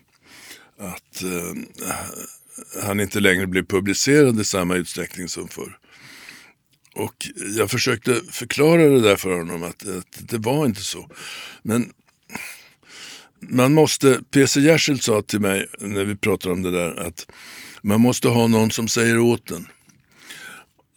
[0.80, 1.54] att eh,
[2.84, 5.78] han inte längre blev publicerad i samma utsträckning som förr.
[6.96, 11.10] Och jag försökte förklara det där för honom, att, att det var inte så.
[11.64, 11.94] Men
[13.40, 17.28] man måste, PC Jersild sa till mig när vi pratade om det där, att
[17.82, 19.68] man måste ha någon som säger åt en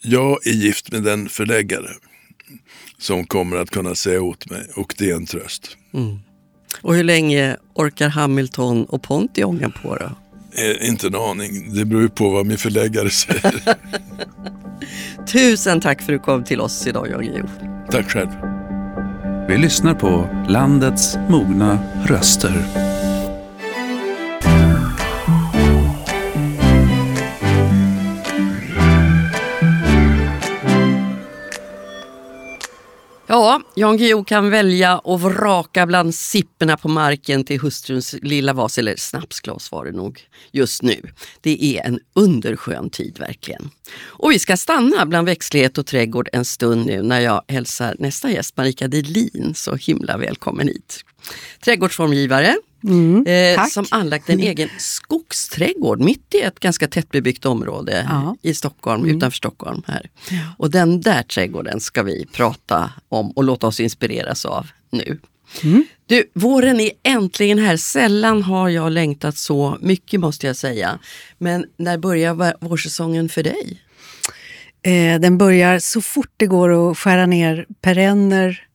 [0.06, 1.90] jag är gift med en förläggare
[2.98, 5.76] som kommer att kunna säga åt mig och det är en tröst.
[5.94, 6.18] Mm.
[6.82, 10.10] Och hur länge orkar Hamilton och Ponti ånga på då?
[10.62, 11.74] Eh, inte en aning.
[11.74, 13.54] Det beror ju på vad min förläggare säger.
[15.32, 17.48] Tusen tack för att du kom till oss idag, Jan Guillou.
[17.90, 18.30] Tack själv.
[19.48, 22.95] Vi lyssnar på landets mogna röster.
[33.28, 38.78] Ja, Jan Guillou kan välja och vraka bland sipporna på marken till hustruns lilla vas,
[38.78, 40.20] eller snapsglas var det nog
[40.52, 41.00] just nu.
[41.40, 43.70] Det är en underskön tid verkligen.
[44.04, 48.30] Och vi ska stanna bland växtlighet och trädgård en stund nu när jag hälsar nästa
[48.30, 51.04] gäst Marika Delin så himla välkommen hit.
[51.64, 58.36] Trädgårdsformgivare, Mm, eh, som anlagt en egen skogsträdgård mitt i ett ganska tättbebyggt område ja.
[58.42, 59.16] i Stockholm, mm.
[59.16, 59.82] utanför Stockholm.
[59.86, 60.10] här.
[60.30, 60.38] Ja.
[60.58, 65.18] Och den där trädgården ska vi prata om och låta oss inspireras av nu.
[65.62, 65.84] Mm.
[66.06, 67.76] Du, våren är äntligen här.
[67.76, 70.98] Sällan har jag längtat så mycket måste jag säga.
[71.38, 73.82] Men när börjar vårsäsongen för dig?
[74.82, 78.65] Eh, den börjar så fort det går att skära ner perenner,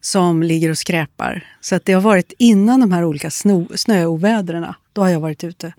[0.00, 1.44] som ligger och skräpar.
[1.60, 3.30] Så att det har varit innan de här olika
[3.74, 4.66] snöovädren.
[4.92, 5.72] Då har jag varit ute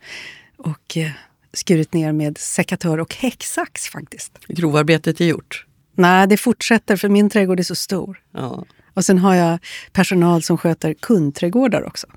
[0.58, 1.12] och eh,
[1.54, 4.38] skurit ner med sekatör och häcksax faktiskt.
[4.48, 5.66] Grovarbetet är gjort?
[5.96, 8.22] Nej, det fortsätter för min trädgård är så stor.
[8.34, 8.66] Ja.
[8.94, 9.60] Och sen har jag
[9.92, 12.08] personal som sköter kundträdgårdar också.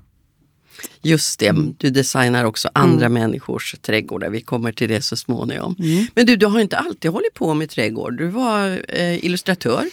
[1.01, 1.75] Just det, Mm.
[1.77, 4.29] du designar också andra människors trädgårdar.
[4.29, 5.75] Vi kommer till det så småningom.
[6.15, 8.17] Men du, du har inte alltid hållit på med trädgård.
[8.17, 9.83] Du var eh, illustratör,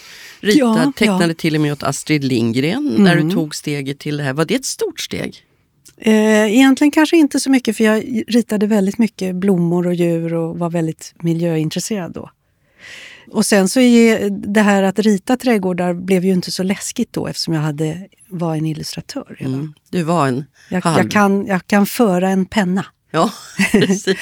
[0.40, 1.34] ritade, Ja, tecknade ja.
[1.34, 4.32] till och med åt Astrid Lindgren när du tog steget till det här.
[4.32, 5.44] Var det ett stort steg?
[5.96, 10.58] Eh, egentligen kanske inte så mycket för jag ritade väldigt mycket blommor och djur och
[10.58, 12.30] var väldigt miljöintresserad då.
[13.32, 17.26] Och sen så är det här att rita trädgårdar blev ju inte så läskigt då
[17.26, 19.54] eftersom jag hade, var en illustratör redan.
[19.54, 19.72] Mm.
[19.90, 20.98] Du var en Jag, halv...
[20.98, 22.86] jag, kan, jag kan föra en penna.
[23.10, 23.30] Ja,
[23.72, 24.16] precis.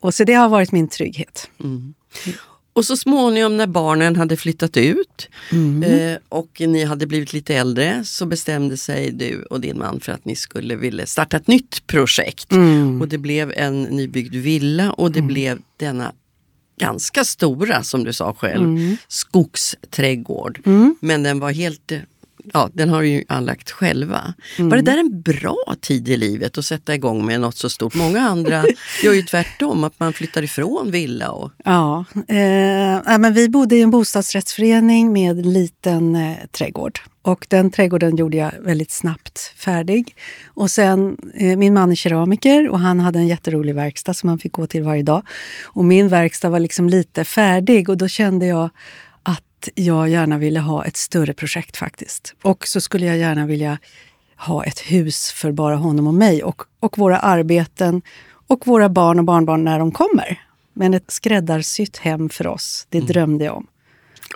[0.00, 1.50] Och så det har varit min trygghet.
[2.72, 5.82] Och så småningom när barnen hade flyttat ut Mm.
[5.82, 10.12] eh, och ni hade blivit lite äldre så bestämde sig du och din man för
[10.12, 12.52] att ni skulle vilja starta ett nytt projekt.
[12.52, 13.00] Mm.
[13.00, 16.12] Och det blev en nybyggd villa och det blev denna
[16.80, 18.96] ganska stora, som du sa själv, Mm.
[19.08, 20.60] skogsträdgård.
[21.00, 21.98] Men den var helt, eh,
[22.52, 24.34] ja den har ju anlagt själva.
[24.58, 24.84] Var Mm.
[24.84, 27.94] det där en bra tid i livet att sätta igång med något så stort?
[27.94, 28.64] Många andra
[29.02, 33.82] gör ju tvärtom, att man flyttar ifrån villa och Ja, eh, men vi bodde i
[33.82, 36.98] en bostadsrättsförening med en liten eh, trädgård.
[37.22, 40.14] Och den trädgården gjorde jag väldigt snabbt färdig.
[40.46, 44.38] Och sen, eh, min man är keramiker och han hade en jätterolig verkstad som han
[44.38, 45.22] fick gå till varje dag.
[45.64, 48.70] Och min verkstad var liksom lite färdig och då kände jag
[49.60, 52.34] att jag gärna ville ha ett större projekt faktiskt.
[52.42, 53.78] Och så skulle jag gärna vilja
[54.36, 58.02] ha ett hus för bara honom och mig och, och våra arbeten
[58.46, 60.40] och våra barn och barnbarn när de kommer.
[60.72, 63.66] Men ett skräddarsytt hem för oss, det drömde jag om.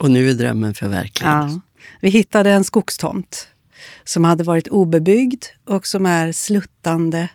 [0.01, 1.51] Och nu är drömmen förverkligad.
[1.51, 1.61] Ja.
[2.01, 3.49] Vi hittade en skogstomt
[4.05, 7.29] som hade varit obebyggd och som är sluttande.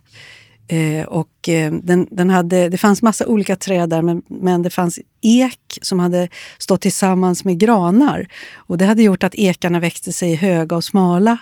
[0.72, 4.70] Eh, och eh, den, den hade, det fanns massa olika träd där men, men det
[4.70, 8.28] fanns ek som hade stått tillsammans med granar.
[8.56, 11.38] Och det hade gjort att ekarna växte sig höga och smala.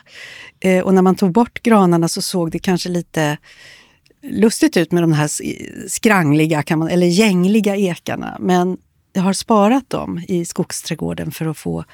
[0.60, 3.38] Eh, och när man tog bort granarna så såg det kanske lite
[4.24, 5.30] lustigt ut med de här
[5.88, 8.38] skrangliga, kan man, eller gängliga ekarna.
[8.40, 8.78] Men
[9.14, 11.86] jag har sparat dem i skogsträdgården för att få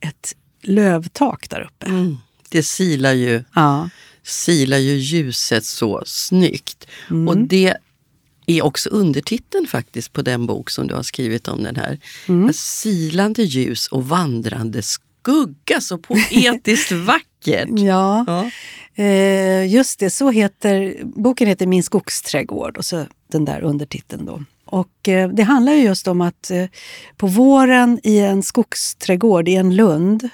[0.00, 1.86] ett lövtak där uppe.
[1.86, 2.16] Mm.
[2.48, 3.88] Det silar ju, Ja.
[4.24, 6.86] Silar ju ljuset så snyggt.
[7.10, 7.28] Mm.
[7.28, 7.74] Och det
[8.46, 11.98] är också undertiteln faktiskt på den bok som du har skrivit om den här.
[12.28, 12.52] Mm.
[12.52, 17.68] Silande ljus och vandrande skugga, så poetiskt vackert.
[17.78, 18.50] Ja, Ja.
[19.04, 20.10] eh, just det.
[20.10, 24.44] Så heter, boken heter Min skogsträdgård och så den där undertiteln då.
[24.64, 26.64] Och eh, det handlar ju just om att eh,
[27.16, 30.28] på våren i en skogsträdgård i en lund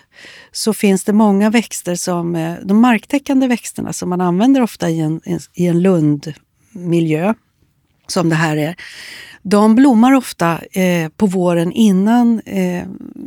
[0.53, 5.01] så finns det många växter som, eh, de marktäckande växterna som man använder ofta i
[5.01, 5.21] en,
[5.55, 7.35] i en lundmiljö,
[8.07, 8.77] som det här är,
[9.43, 12.85] de blommar ofta eh, på våren innan eh,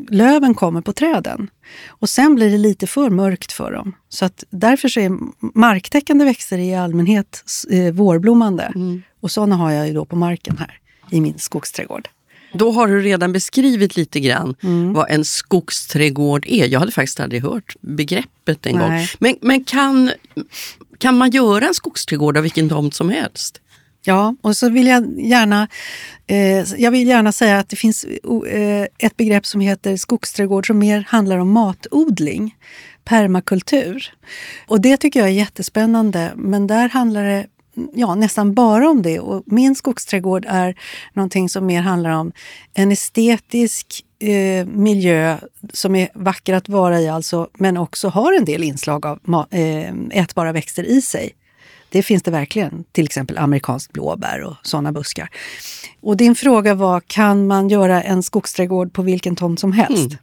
[0.10, 1.50] löven kommer på träden.
[1.88, 3.96] Och sen blir det lite för mörkt för dem.
[4.10, 5.12] Så att därför så är
[5.60, 8.74] marktäckande växter i allmänhet eh, vårblommande.
[9.22, 10.80] Och sådana har jag ju då på marken här
[11.12, 12.10] i min skogsträdgård.
[12.54, 14.94] Då har du redan beskrivit lite grann Mm.
[14.94, 16.68] vad en skogsträdgård är.
[16.68, 18.90] Jag hade faktiskt aldrig hört begreppet en gång.
[18.90, 19.10] Nej.
[19.20, 20.12] Men, men kan,
[20.98, 23.60] kan man göra en skogsträdgård av vilken tomt som helst?
[24.06, 25.68] Ja, och så vill jag gärna,
[26.28, 28.04] eh, jag vill gärna säga att det finns
[28.50, 32.56] eh, ett begrepp som heter skogsträdgård som mer handlar om matodling,
[33.04, 34.14] permakultur.
[34.68, 37.46] Och det tycker jag är jättespännande, men där handlar det
[37.94, 39.20] ja, nästan bara om det.
[39.20, 40.76] Och min skogsträdgård är
[41.14, 42.32] någonting som mer handlar om
[42.74, 45.38] en estetisk eh, miljö
[45.74, 49.20] som är vacker att vara i, alltså, men också har en del inslag av
[49.52, 51.36] eh, ätbara växter i sig.
[51.90, 55.30] Det finns det verkligen, till exempel amerikanskt blåbär och sådana buskar.
[56.02, 60.06] Och din fråga var, kan man göra en skogsträdgård på vilken tomt som helst?
[60.06, 60.18] Mm.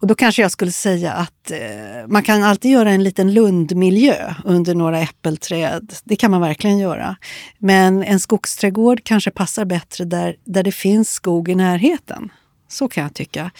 [0.00, 1.58] Och då kanske jag skulle säga att eh,
[2.06, 5.94] man kan alltid göra en liten lundmiljö under några äppelträd.
[6.04, 7.16] Det kan man verkligen göra.
[7.58, 12.32] Men en skogsträdgård kanske passar bättre där, där det finns skog i närheten.
[12.68, 13.50] Så kan jag tycka.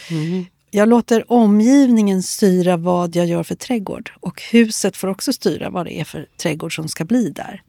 [0.70, 4.12] Jag låter omgivningen styra vad jag gör för trädgård.
[4.20, 7.62] Och huset får också styra vad det är för trädgård som ska bli där.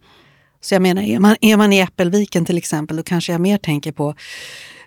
[0.61, 3.57] Så jag menar, är man, är man i Äppelviken till exempel, då kanske jag mer
[3.57, 4.15] tänker på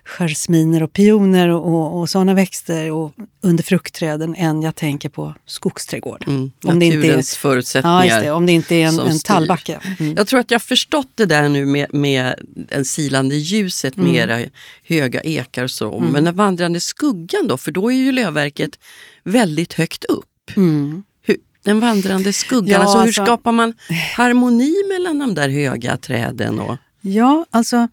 [0.05, 6.23] jasminer och pioner och, och, sådana växter och under fruktträden än jag tänker på skogsträdgård.
[6.27, 8.05] Mm, Om det inte är, förutsättningar.
[8.05, 9.79] ja, det, om det inte är en, en tallbacke.
[9.99, 10.13] Mm.
[10.17, 14.11] Jag tror att jag har förstått det där nu med, med den silande ljuset, Mm.
[14.11, 14.39] mera
[14.83, 15.99] höga ekar och så.
[15.99, 18.79] Men den vandrande skuggan då, för då är ju lövverket
[19.23, 20.25] väldigt högt upp.
[20.55, 21.03] Mm.
[21.21, 23.73] Hur, den vandrande skuggan, Ja, alltså hur alltså- skapar man
[24.15, 26.59] harmoni mellan de där höga träden?
[26.59, 27.87] Och, Ja, alltså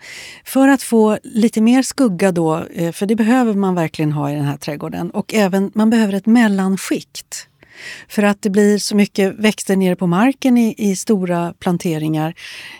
[0.44, 4.34] för att få lite mer skugga då, eh, för det behöver man verkligen ha i
[4.34, 5.10] den här trädgården.
[5.10, 7.46] Och även, man behöver ett mellanskikt.
[8.08, 12.34] För att det blir så mycket växter nere på marken i, i stora planteringar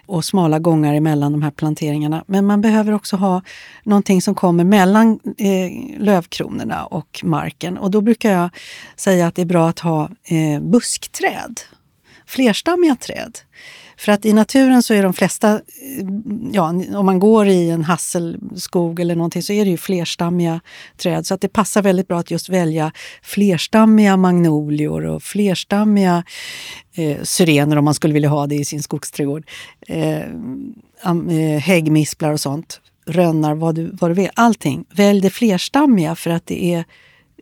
[0.07, 2.25] och smala gångar emellan de här planteringarna.
[2.27, 3.43] Men man behöver också ha
[3.85, 7.79] någonting som kommer mellan eh, lövkronorna och marken.
[7.79, 8.51] Och då brukar jag
[8.97, 11.61] säga att det är bra att ha eh, buskträd,
[12.27, 13.39] flerstammiga träd.
[14.01, 15.61] För att i naturen så är de flesta,
[16.53, 20.61] ja, om man går i en hasselskog eller någonting så är det ju flerstammiga
[20.97, 21.27] träd.
[21.27, 26.25] Så att det passar väldigt bra att just välja flerstammiga magnolior och flerstammiga
[26.95, 29.47] eh, syrener om man skulle vilja ha det i sin skogsträdgård.
[29.89, 30.19] Eh,
[31.05, 32.81] eh häggmisplar och sånt.
[33.07, 34.31] Rönnar, vad du, vad du vill.
[34.35, 34.85] Allting.
[34.95, 36.85] Välj det flerstammiga för att det är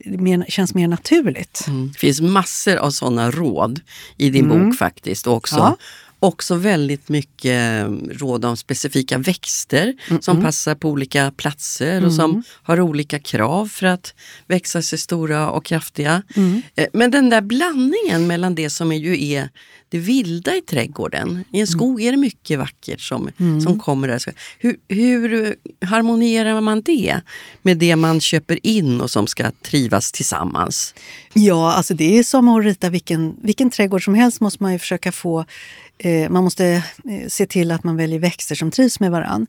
[0.04, 1.64] mer, känns mer naturligt.
[1.66, 1.88] Mm.
[1.92, 3.80] Det finns massor av sådana råd
[4.16, 4.68] i din mm.
[4.68, 5.26] bok faktiskt.
[5.26, 5.76] Och också ja
[6.20, 12.04] också väldigt mycket eh, råd om specifika växter mm som passar på olika platser mm.
[12.04, 12.42] och som mm.
[12.62, 14.14] har olika krav för att
[14.46, 16.22] växa sig stora och kraftiga.
[16.36, 16.62] Mm.
[16.74, 19.48] Eh, men den där blandningen mellan det som ju är
[19.88, 21.28] det vilda i trädgården.
[21.30, 21.66] I en mm.
[21.66, 23.60] skog är det mycket vackert som, mm.
[23.60, 24.34] som kommer där.
[24.58, 27.20] Hur, hur harmonierar man det
[27.62, 30.94] med det man köper in och som ska trivas tillsammans?
[31.32, 34.78] Ja, alltså det är som att rita vilken, vilken trädgård som helst måste man ju
[34.78, 35.44] försöka få
[35.98, 36.66] Eh, man måste
[37.10, 39.46] eh, se till att man väljer växter som trivs med varann.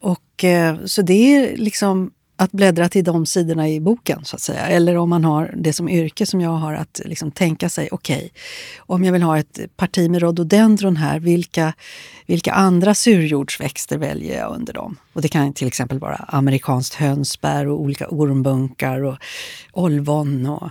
[0.00, 2.10] Och, eh, så det är liksom
[2.40, 4.66] att bläddra till de sidorna i boken, så att säga.
[4.66, 8.16] Eller om man har det som yrke som jag har, att liksom tänka sig, okej,
[8.16, 8.30] okay,
[8.78, 11.72] om jag vill ha ett parti med rhododendron här, vilka,
[12.26, 14.96] vilka andra surjordsväxter väljer jag under dem?
[15.12, 19.16] Och det kan till exempel vara amerikanskt hönsbär och olika ormbunkar och
[19.72, 20.68] olvon och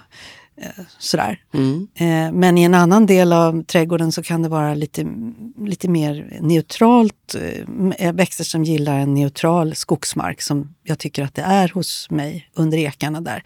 [0.99, 1.43] sådär.
[1.53, 1.87] Mm.
[1.95, 5.07] Eh, men i en annan del av trädgården så kan det vara lite,
[5.57, 7.35] lite mer neutralt.
[7.97, 12.49] Eh, växter som gillar en neutral skogsmark som jag tycker att det är hos mig
[12.53, 13.43] under ekarna där.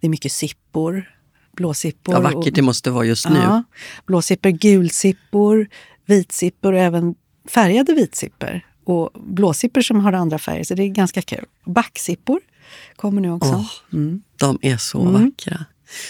[0.00, 1.10] Det är mycket sippor,
[1.56, 2.14] blåsippor.
[2.14, 3.38] Ja, vackert det måste vara just nu.
[3.38, 3.62] Ja,
[4.06, 5.68] blåsippor, gulsippor,
[6.06, 7.14] vitsippor och även
[7.48, 8.60] färgade vitsippor.
[8.84, 11.44] Och blåsippor som har andra färger, så det är ganska kul.
[11.64, 12.40] Backsippor
[12.96, 13.52] kommer nu också.
[13.52, 14.22] Oh, mm.
[14.36, 15.12] De är så mm.
[15.12, 15.64] vackra.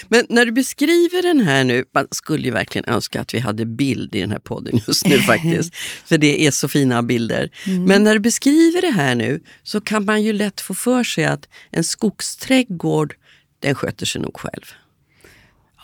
[0.07, 3.65] Men när du beskriver den här nu, man skulle ju verkligen önska att vi hade
[3.65, 5.75] bild i den här podden just nu faktiskt.
[6.05, 7.49] För det är så fina bilder.
[7.65, 7.83] Mm.
[7.83, 11.25] Men när du beskriver det här nu så kan man ju lätt få för sig
[11.25, 13.15] att en skogsträdgård,
[13.59, 14.65] den sköter sig nog själv.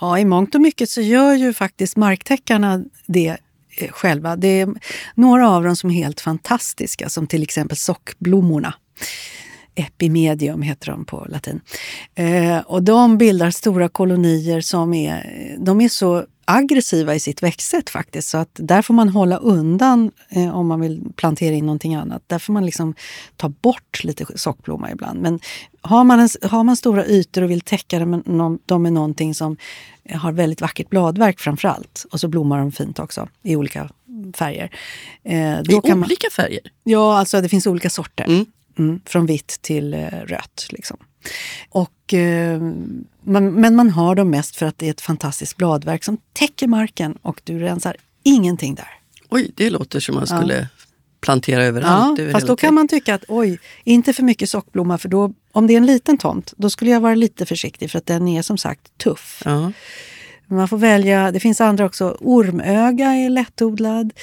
[0.02, 3.38] Ja, i mångt och mycket så gör ju faktiskt marktäckarna det
[3.78, 4.36] eh, själva.
[4.36, 4.70] Det är
[5.16, 8.74] några av dem som är helt fantastiska, som till exempel sockblommorna.
[9.76, 11.62] Epimedium heter de på latin.
[12.16, 17.90] Eh, och de bildar stora kolonier som är, de är så aggressiva i sitt växtsätt
[17.90, 18.30] faktiskt.
[18.30, 22.24] Så att där får man hålla undan eh, om man vill plantera in någonting annat.
[22.28, 22.96] Där får man liksom
[23.38, 25.22] ta bort lite sockblomma ibland.
[25.22, 25.40] Men
[25.82, 29.36] har man, en, har man stora ytor och vill täcka dem med, dem med någonting
[29.36, 29.58] som
[30.12, 32.06] har väldigt vackert bladverk framför allt.
[32.12, 33.90] Och så blommar de fint också i olika
[34.36, 34.70] färger.
[35.24, 36.62] Eh, I olika man, färger?
[36.84, 38.26] Ja, alltså det finns olika sorter.
[38.26, 38.46] Mm.
[38.78, 40.68] Mm, från vitt till eh, rött.
[40.70, 40.98] Liksom.
[41.70, 42.62] Och, eh,
[43.24, 46.68] man, men man har dem mest för att det är ett fantastiskt bladverk som täcker
[46.68, 48.90] marken och du rensar ingenting där.
[49.30, 50.66] Oj, det låter som man skulle ja.
[51.22, 52.20] plantera överallt.
[52.20, 55.68] Ja, fast då kan man tycka att oj, inte för mycket sockblomma för då, om
[55.68, 58.42] det är en liten tomt, då skulle jag vara lite försiktig för att den är
[58.42, 59.42] som sagt tuff.
[59.46, 59.72] Ja.
[60.48, 62.18] Man får välja, det finns andra också.
[62.20, 64.14] Ormöga är lättodlad,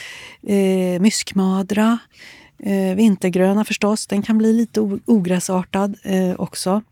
[0.47, 1.99] eh, myskmadra.
[2.63, 6.83] Eh, vintergröna förstås, den kan bli lite ogräsartad eh, också.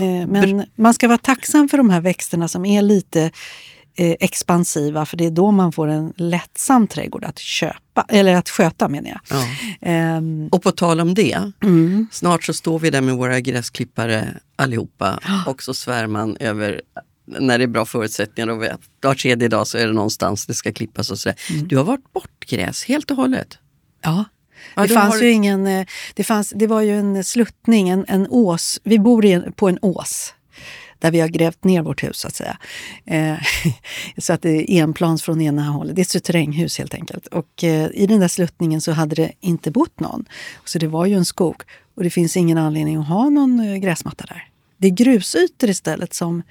[0.00, 3.30] Eh, men man ska vara tacksam för de här växterna som är lite
[3.94, 8.48] eh, expansiva för det är då man får en lättsam trädgård att köpa, eller att
[8.48, 9.20] sköta menar jag.
[9.80, 10.16] Ja.
[10.16, 12.06] Um, och på tal om det, mm.
[12.12, 16.82] snart så står vi där med våra gräsklippare allihopa och så svär man över
[17.24, 18.64] när det är bra förutsättningar och
[19.02, 21.38] var tredje dag så är det någonstans det ska klippas och sådär.
[21.50, 21.68] Mm.
[21.68, 23.58] Du har varit bort gräs helt och hållet.
[24.02, 24.24] Ja,
[24.74, 25.22] Ja, det, fanns har...
[25.22, 28.80] ju ingen, eh, det, fanns, det var ju en sluttning, en, en ås.
[28.84, 30.34] Vi bor en, på en ås
[31.02, 32.56] där vi har grävt ner vårt hus så att säga.
[33.04, 33.34] Eh,
[34.18, 35.96] så att det är enplans från ena hållet.
[35.96, 37.26] Det är ett suterränghus helt enkelt.
[37.26, 40.24] Och eh, i den där sluttningen så hade det inte bott någon.
[40.64, 41.62] Så det var ju en skog.
[41.94, 44.48] Och det finns ingen anledning att ha någon eh, gräsmatta där.
[44.76, 46.42] Det är grusytor istället som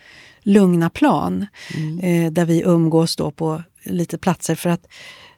[0.42, 1.46] lugna plan.
[1.76, 2.00] Mm.
[2.00, 4.56] Eh, där vi umgås då på lite platser.
[4.56, 4.88] För att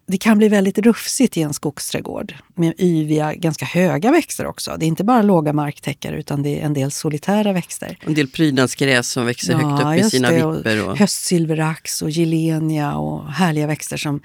[0.06, 4.76] det kan bli väldigt rufsigt i en skogsträdgård med yviga, ganska höga växter också.
[4.80, 7.98] Det är inte bara låga marktäckare utan det är en del solitära växter.
[8.02, 10.90] En del prydnadsgräs som växer ja, högt upp i sina det, vipper.
[10.90, 10.98] Och...
[10.98, 14.22] Höstsilverax och gilenia och härliga växter som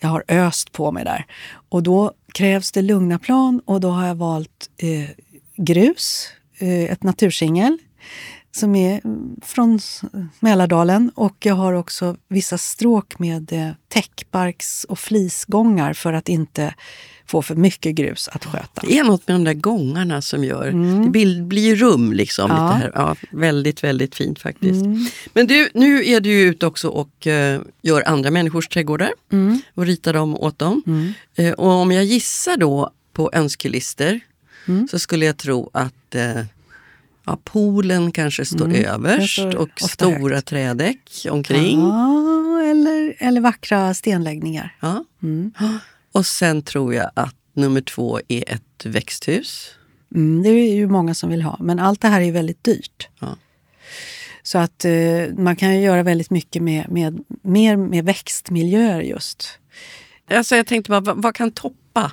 [0.00, 1.26] jag har öst på mig där.
[1.68, 5.10] Och då krävs det lugna plan och då har jag valt eh,
[5.56, 7.78] grus, eh, ett natursingel
[8.56, 9.80] som är mm, från
[10.40, 16.74] Mälardalen och jag har också vissa stråk med eh, täckbarks och flisgångar för att inte
[17.26, 18.82] få för mycket grus att sköta.
[18.82, 20.68] Det är något med de där gångarna som gör...
[20.68, 21.02] Mm.
[21.02, 21.10] Det
[21.42, 22.50] blir, rum liksom.
[22.50, 22.74] Ja.
[22.74, 22.92] Lite här.
[22.94, 24.84] Ja, väldigt, väldigt fint faktiskt.
[24.84, 25.06] Mm.
[25.32, 29.60] Men du, nu är du ju ute också och uh, gör andra människors trädgårdar mm.
[29.74, 30.82] och ritar dem åt dem.
[31.38, 34.20] Uh, och om jag gissar då på önskelister
[34.68, 34.88] mm.
[34.88, 36.44] så skulle jag tro att uh,
[37.26, 40.48] Ja, poolen kanske står mm, överst står och stora högt.
[40.48, 41.80] trädäck omkring.
[41.80, 44.76] Ja, eller, eller vackra stenläggningar.
[44.80, 45.04] Ja.
[45.22, 45.52] Mm.
[46.12, 49.70] Och sen tror jag att nummer två är ett växthus.
[50.14, 53.08] Mm, det är ju många som vill ha, men allt det här är väldigt dyrt.
[53.20, 53.36] Ja.
[54.42, 54.92] Så att eh,
[55.38, 59.58] man kan göra väldigt mycket med, med, mer med växtmiljöer just.
[60.30, 62.12] Alltså jag tänkte bara, vad, vad kan toppa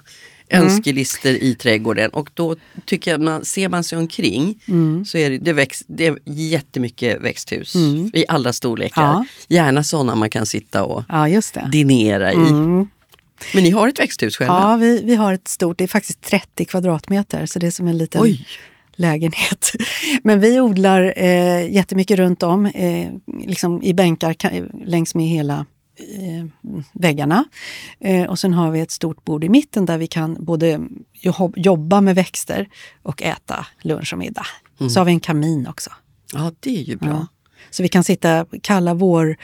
[0.52, 0.66] mm.
[0.66, 2.10] önskelister i trädgården?
[2.10, 5.06] Och då tycker jag, man, ser man sig omkring mm.
[5.06, 8.12] så är det, det, växt, det är jättemycket växthus mm.
[8.14, 9.02] i alla storlekar.
[9.02, 9.26] Ja.
[9.48, 11.42] Gärna sådana man kan sitta och ja,
[11.72, 12.36] dinera i.
[12.36, 12.88] Mm.
[13.54, 14.54] Men ni har ett växthus själva?
[14.54, 17.88] Ja, vi, vi har ett stort, det är faktiskt 30 kvadratmeter så det är som
[17.88, 18.48] en liten Oj.
[18.96, 19.72] lägenhet.
[20.24, 23.10] Men vi odlar eh, jättemycket runt om, eh,
[23.46, 24.36] liksom i bänkar
[24.86, 25.66] längs med hela
[26.94, 27.46] väggarna.
[28.00, 30.80] Eh, och sen har vi ett stort bord i mitten där vi kan både
[31.56, 32.70] jobba med växter
[33.02, 34.46] och äta lunch och middag.
[34.80, 34.90] Mm.
[34.90, 35.90] Så har vi en kamin också.
[36.34, 37.10] Ja, det är ju bra.
[37.10, 37.28] Ja.
[37.70, 39.38] Så vi kan sitta kalla vår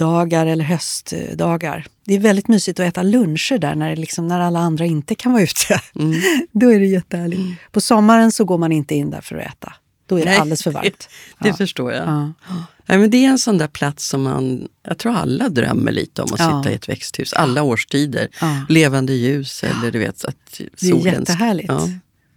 [0.00, 1.86] höstdagar eller höstdagar.
[2.04, 5.32] Det är väldigt mysigt att äta luncher där när, liksom, när alla andra inte kan
[5.32, 5.80] vara ute.
[5.94, 6.20] Mm.
[6.52, 7.40] Då är det jättehärligt.
[7.40, 7.54] Mm.
[7.72, 9.72] På sommaren så går man inte in där för att äta.
[10.06, 11.08] Då är det Nej, alldeles för varmt.
[11.38, 12.08] Det, det förstår jag.
[12.08, 12.32] Ja.
[12.90, 16.22] Ja, men det är en sån där plats som man, jag tror alla drömmer lite
[16.22, 16.62] om att ja.
[16.62, 17.32] sitta i ett växthus.
[17.32, 18.28] Alla årstider.
[18.68, 21.02] Levande ljus eller du vet att solen...
[21.02, 21.72] Det är jättehärligt.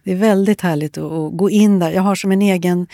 [0.04, 1.90] Det är väldigt härligt att, att gå in där.
[1.90, 2.86] Jag har som en egen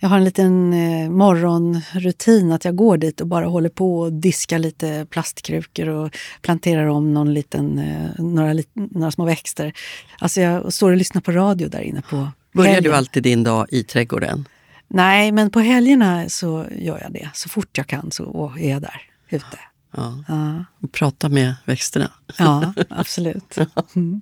[0.00, 4.12] jag har en liten eh, morgonrutin att jag går dit och bara håller på och
[4.12, 9.72] diskar lite plastkrukor och planterar om någon liten, eh, några, några små växter.
[10.18, 12.90] Alltså jag står och lyssnar på radio där inne på Börjar helgen.
[12.90, 14.44] du alltid din dag i trädgården?
[14.88, 17.30] Nej, men på helgerna så gör jag det.
[17.34, 19.58] Så fort jag kan så är jag där ute.
[19.96, 20.24] Ja.
[20.28, 20.64] ja.
[20.92, 22.10] Prata med växterna.
[22.38, 23.58] Ja, absolut.
[23.94, 24.20] Mm.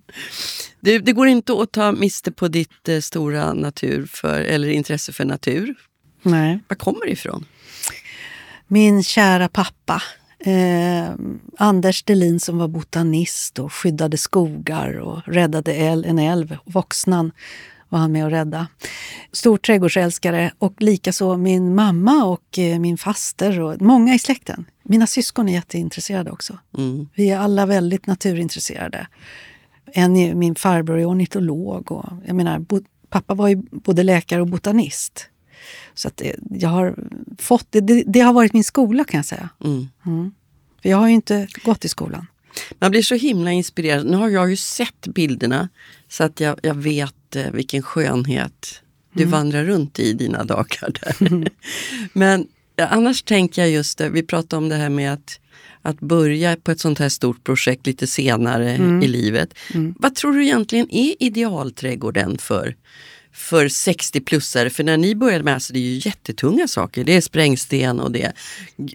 [0.80, 5.12] Det, det, går inte att ta miste på ditt eh, stora natur för, eller intresse
[5.12, 5.74] för natur.
[6.22, 6.60] Nej.
[6.68, 7.44] Var kommer det ifrån?
[8.66, 10.02] Min kära pappa.
[10.38, 11.14] Eh,
[11.58, 17.32] Anders Delin som var botanist och skyddade skogar och räddade en älv, Voxnan
[17.88, 18.66] var han med och rädda.
[19.32, 24.64] Stor trädgårdsälskare och likaså min mamma och eh, min faster och många i släkten.
[24.82, 26.58] Mina syskon är jätteintresserade också.
[26.78, 27.08] Mm.
[27.14, 29.06] Vi är alla väldigt naturintresserade.
[29.92, 31.92] En min farbror är ornitolog.
[31.92, 35.28] Och, jag menar, bo, pappa var ju både läkare och botanist.
[35.94, 36.96] Så att det, jag har
[37.38, 39.48] fått, det, det, har varit min skola kan jag säga.
[39.64, 39.88] Mm.
[40.06, 40.34] Mm.
[40.82, 42.26] För jag har ju inte gått i skolan.
[42.78, 44.06] Man blir så himla inspirerad.
[44.06, 45.68] Nu har jag ju sett bilderna
[46.08, 48.82] så att jag, jag vet eh, vilken skönhet
[49.12, 49.30] du mm.
[49.30, 51.48] vandrar runt i dina dagar där.
[52.12, 52.46] Men
[52.76, 55.40] annars tänker jag just det, vi pratade om det här med att,
[55.82, 59.02] att börja på ett sånt här stort projekt lite senare mm.
[59.02, 59.54] i livet.
[59.74, 59.94] Mm.
[59.98, 62.76] Vad tror du egentligen är idealträdgården för
[63.36, 64.68] för 60-plussare.
[64.68, 67.04] För när ni började med alltså, det är ju jättetunga saker.
[67.04, 68.32] Det är sprängsten och det är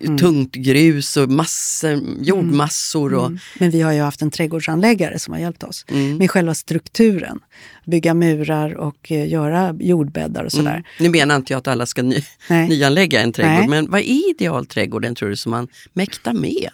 [0.01, 0.17] mm.
[0.17, 3.13] tungt grus och massor, jordmassor.
[3.13, 3.25] Och...
[3.25, 3.39] Mm.
[3.59, 6.17] Men vi har ju haft en trädgårdsanläggare som har hjälpt oss mm.
[6.17, 7.39] med själva strukturen.
[7.85, 10.71] Bygga murar och uh, göra jordbäddar och sådär.
[10.71, 10.83] Mm.
[10.99, 13.67] Nu menar inte jag att alla ska ny nyanlägga en trädgård, Nej.
[13.67, 16.69] men vad är idealträdgården tror du som man mäktar med?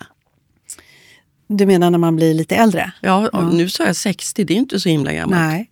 [1.48, 2.92] Du menar när man blir lite äldre?
[3.02, 3.50] Ja, ja.
[3.50, 5.42] nu sa jag 60, det är inte så himla gammalt.
[5.42, 5.72] Nej.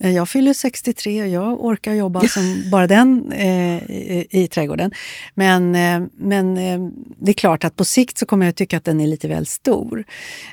[0.00, 4.92] Eh, jag fyller 63 och jag orkar jobba som bara den eh, i, i trädgården.
[5.34, 6.80] Men, eh, men eh,
[7.18, 9.46] det är klart att på sikt så kommer jag tycka att den är lite väl
[9.46, 10.04] stor.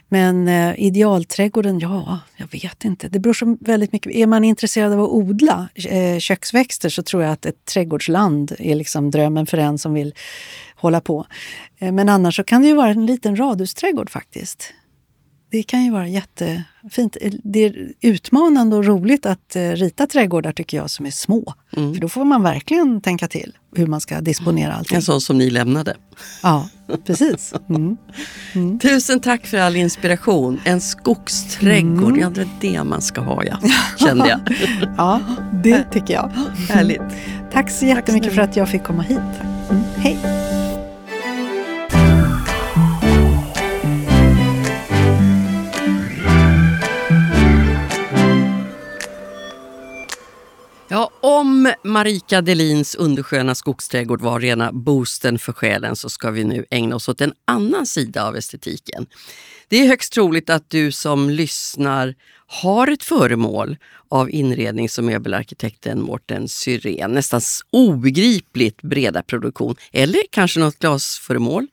[0.09, 3.07] Men eh, idealträdgården, ja, jag vet inte.
[3.07, 4.15] Det beror så väldigt mycket.
[4.15, 8.75] Är man intresserad av att odla eh, köksväxter så tror jag att ett trädgårdsland är
[8.75, 10.13] liksom drömmen för en som vill
[10.75, 11.25] hålla på.
[11.79, 14.73] Eh, men annars så kan det ju vara en liten radhusträdgård faktiskt
[15.49, 17.17] det kan ju vara jättefint.
[17.43, 21.53] Det är utmanande och roligt att eh, rita trädgårdar tycker jag som är små.
[21.77, 21.93] Mm.
[21.93, 24.95] För då får man verkligen tänka till hur man ska disponera allting.
[24.95, 25.95] En sån som ni lämnade.
[26.43, 26.69] Ja,
[27.05, 27.53] precis.
[27.69, 27.97] Mm.
[28.55, 28.79] Mm.
[28.79, 30.59] Tusen tack för all inspiration.
[30.65, 32.19] En skogsträdgård, mm.
[32.19, 33.59] ja det är det man ska ha ja,
[33.99, 34.39] kände jag.
[34.97, 35.21] ja,
[35.63, 36.31] det tycker jag.
[36.69, 37.01] Härligt.
[37.51, 39.19] Tack så jättemycket tack för att jag fick komma hit.
[39.69, 39.83] Mm.
[39.97, 40.56] Hej!
[51.21, 56.95] Om Marika Delins undersköna skogsträdgård var rena boosten för själen så ska vi nu ägna
[56.95, 59.05] oss åt en annan sida av estetiken.
[59.67, 62.15] Det är högst troligt att du som lyssnar
[62.47, 63.77] har ett föremål
[64.09, 67.11] av inrednings och möbelarkitekten Mårten Syrén.
[67.11, 69.75] Nästan obegripligt breda produktion.
[69.91, 71.67] Eller kanske något glasföremål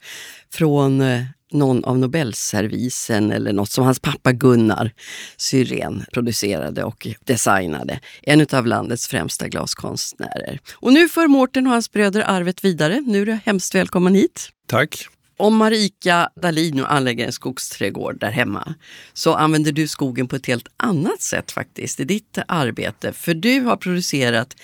[0.51, 4.93] från eh, någon av Nobelservisen eller något som hans pappa Gunnar
[5.37, 8.01] Syrén producerade och designade.
[8.23, 10.61] En av landets främsta glaskonstnärer.
[10.73, 13.01] Och nu för Mårten och hans bröder arvet vidare.
[13.07, 14.49] Nu är du hemskt välkommen hit.
[14.67, 15.09] Tack.
[15.37, 18.75] Om Marika Dahlin nu anlägger en skogsträdgård där hemma
[19.13, 23.13] så använder du skogen på ett helt annat sätt faktiskt i ditt arbete.
[23.13, 24.57] För du har producerat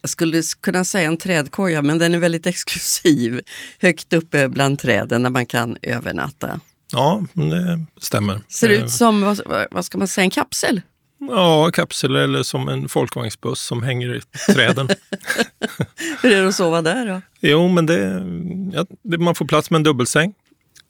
[0.00, 3.40] jag skulle kunna säga en trädkoja, men den är väldigt exklusiv.
[3.80, 6.60] Högt uppe bland träden där man kan övernatta.
[6.92, 8.40] Ja, det stämmer.
[8.48, 10.80] Ser ut som, vad, vad ska man säga, en kapsel?
[11.28, 14.20] Ja, kapsel eller som en folkvagnsbuss som hänger i
[14.52, 14.88] träden.
[16.22, 17.20] Hur är det att sova där då?
[17.40, 18.26] Jo, men det,
[18.72, 20.34] ja, det, man får plats med en dubbelsäng.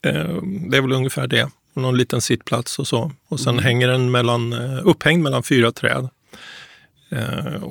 [0.05, 0.35] Eh,
[0.69, 1.49] det är väl ungefär det.
[1.73, 3.11] Någon liten sittplats och så.
[3.27, 3.63] Och sen mm.
[3.63, 6.09] hänger den mellan, eh, upphängd mellan fyra träd.
[7.09, 7.63] Eh,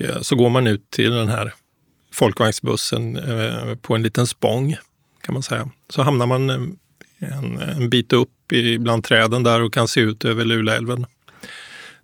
[0.00, 1.54] och Eh, så går man ut till den här
[2.12, 4.76] folkvagnsbussen eh, på en liten spång
[5.20, 5.70] kan man säga.
[5.88, 8.30] Så hamnar man eh, en, en bit upp
[8.78, 11.06] bland träden där och kan se ut över Luleälven.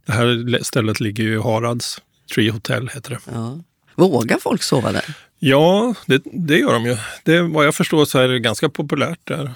[0.06, 2.02] Det här stället ligger ju i Harads.
[2.34, 3.18] Tree Hotel heter det.
[3.32, 3.60] Ja.
[3.94, 5.16] Vågar folk sova där?
[5.38, 6.96] Ja, det, det, gör de ju.
[7.24, 9.52] Det, vad jag förstår så är det ganska populärt där.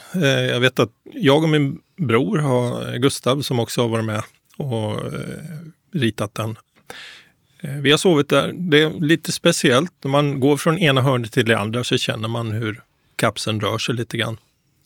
[0.53, 4.23] jag vet att jag och min bror, har, Gustav, som också har varit med
[4.57, 5.01] och
[5.93, 6.57] ritat den,
[7.81, 8.53] vi har sovit där.
[8.57, 9.93] Det är lite speciellt.
[10.05, 12.83] När man går från ena hörnet till det andra så känner man hur
[13.17, 14.37] kapseln rör sig lite grann.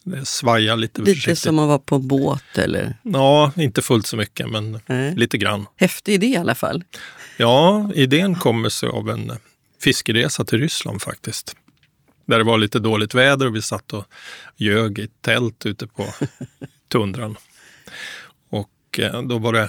[0.05, 1.39] Det svajar lite Lite försiktigt.
[1.39, 2.95] som att vara på båt eller?
[3.03, 5.14] Ja, inte fullt så mycket men Nej.
[5.16, 5.66] lite grann.
[5.76, 6.85] Häftig idé i alla fall.
[7.37, 9.33] Ja, idén kommer sig av en
[9.83, 11.57] fiskeresa till Ryssland faktiskt.
[12.26, 14.05] Där det var lite dåligt väder och vi satt och
[14.57, 16.07] ljög i tält ute på
[16.89, 17.37] tundran.
[18.51, 19.68] Och eh, då var det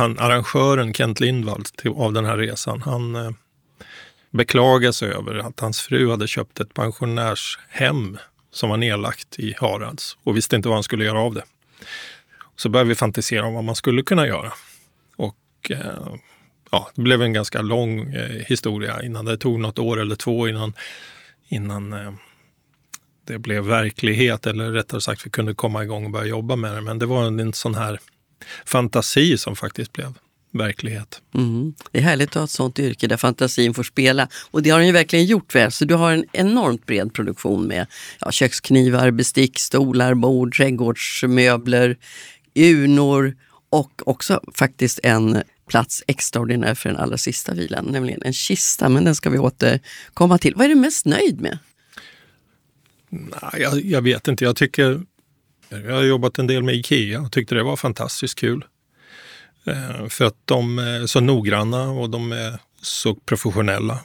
[0.00, 3.30] han, arrangören Kent Lindvall till, av den här resan, han eh,
[4.30, 8.18] beklagade sig över att hans fru hade köpt ett pensionärshem
[8.50, 11.44] som var nedlagt i Harads och visste inte vad han skulle göra av det.
[12.56, 14.52] Så började vi fantisera om vad man skulle kunna göra.
[15.16, 16.14] Och eh,
[16.70, 20.48] ja, det blev en ganska lång eh, historia innan det tog något år eller två
[20.48, 20.72] innan,
[21.48, 22.12] innan eh,
[23.26, 26.80] det blev verklighet, eller rättare sagt vi kunde komma igång och börja jobba med det.
[26.80, 28.00] Men det var en, en sån här
[28.64, 30.14] fantasi som faktiskt blev
[30.52, 31.22] verklighet.
[31.34, 31.74] Mm.
[31.92, 34.28] Det är härligt att ha ett sånt yrke där fantasin får spela.
[34.50, 35.72] Och det har den ju verkligen gjort väl.
[35.72, 37.86] Så du har en enormt bred produktion med
[38.20, 41.96] ja, köksknivar, bestick, stolar, bord, trädgårdsmöbler,
[42.54, 43.36] urnor
[43.70, 48.88] och också faktiskt en plats extraordinär för den allra sista vilan, nämligen en kista.
[48.88, 50.54] Men den ska vi återkomma till.
[50.54, 51.58] Vad är du mest nöjd med?
[53.08, 54.44] Nej, jag, jag vet inte.
[54.44, 55.02] Jag tycker
[55.70, 58.64] jag har jobbat en del med Ikea och tyckte det var fantastiskt kul.
[59.64, 63.98] Eh, för att de är så noggranna och de är så professionella.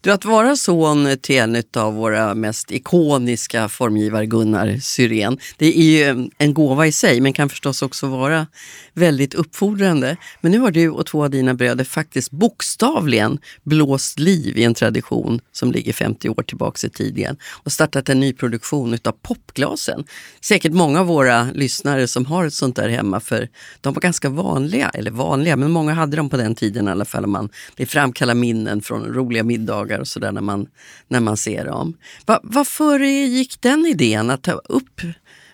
[0.00, 5.82] Du, att vara son till en av våra mest ikoniska formgivare, Gunnar Syrén, det är
[5.82, 8.46] ju eh, en gåva i sig men kan förstås också vara
[8.94, 10.16] väldigt uppfordrande.
[10.40, 14.74] Men nu har du och två av dina bröder faktiskt bokstavligen blåst liv i en
[14.74, 20.04] tradition som ligger 50 år tillbaka i tiden och startat en ny produktion utav popglasen.
[20.40, 23.48] Säkert många av våra lyssnare som har ett sånt där hemma för
[23.80, 27.04] de var ganska vanliga, eller vanliga, men många hade dem på den tiden i alla
[27.04, 27.24] fall.
[27.24, 30.66] om Man, vill framkalla minnen från roliga middagar och sådär när man,
[31.08, 31.96] när man ser dem.
[32.26, 35.00] Va, vad föregick den idén att ta upp,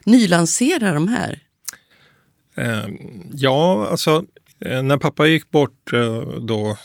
[0.04, 1.42] nylansera de här?
[2.54, 2.98] Ehm,
[3.32, 4.24] ja, alltså
[4.60, 6.78] eh, när pappa gick bort eh, då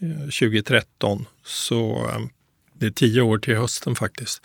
[0.00, 2.28] eh, 2013 så ehm,
[2.78, 4.42] det är tio år till hösten faktiskt,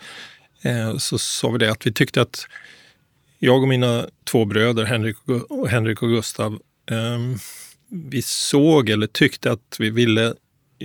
[0.98, 2.46] så sa vi det att vi tyckte att
[3.38, 5.16] jag och mina två bröder, Henrik
[5.48, 6.58] och, Henrik och Gustav,
[6.90, 7.36] ehm,
[7.88, 10.34] vi såg eller tyckte att vi ville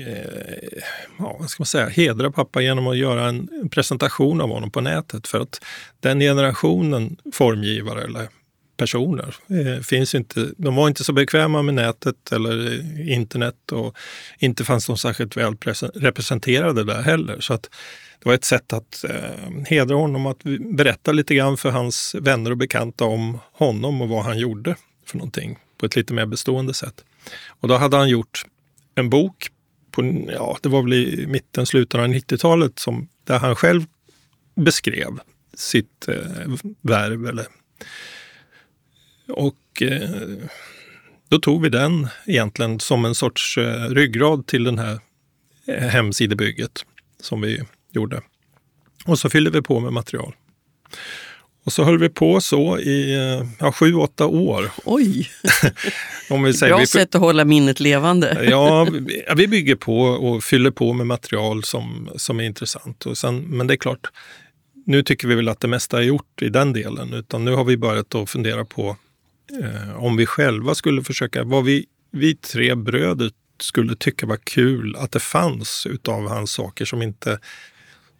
[0.01, 0.81] eh,
[1.19, 4.81] ja, vad ska man säga, hedra pappa genom att göra en presentation av honom på
[4.81, 5.27] nätet.
[5.27, 5.61] För att
[5.99, 8.27] den generationen formgivare eller
[8.77, 10.49] personer eh, finns inte.
[10.57, 13.97] De var inte så bekväma med nätet eller internet och
[14.39, 15.55] inte fanns de särskilt väl
[15.93, 17.39] representerade där heller.
[17.39, 17.69] Så att
[18.19, 22.51] det var ett sätt att eh, hedra honom, att berätta lite grann för hans vänner
[22.51, 24.75] och bekanta om honom och vad han gjorde
[25.05, 27.03] för någonting på ett lite mer bestående sätt.
[27.47, 28.45] Och då hade han gjort
[28.95, 29.47] en bok
[29.97, 33.85] på, ja, det var väl i mitten, slutet av 90-talet som, där han själv
[34.55, 35.19] beskrev
[35.53, 37.27] sitt eh, värv.
[37.27, 37.45] Eller,
[39.27, 40.09] och eh,
[41.29, 44.99] då tog vi den egentligen som en sorts eh, ryggrad till den här
[45.67, 46.85] eh, hemsidebygget
[47.19, 48.21] som vi gjorde.
[49.05, 50.33] Och så fyllde vi på med material.
[51.67, 54.71] Och så höll vi på så i eh, ja, sju, åtta år.
[54.85, 55.29] Oj!
[56.29, 58.45] Om vi säger, Bra vi, sätt att hålla minnet levande.
[58.49, 63.05] ja, vi, vi bygger på och fyller på med material som, som är intressant.
[63.05, 64.07] Och sen, men det är klart,
[64.85, 67.13] nu tycker vi väl att det mesta är gjort i den delen.
[67.13, 68.97] Utan nu har vi börjat att fundera på
[69.61, 74.95] eh, om vi själva skulle försöka, vad vi, vi tre bröder skulle tycka var kul
[74.95, 77.39] att det fanns utav hans saker som inte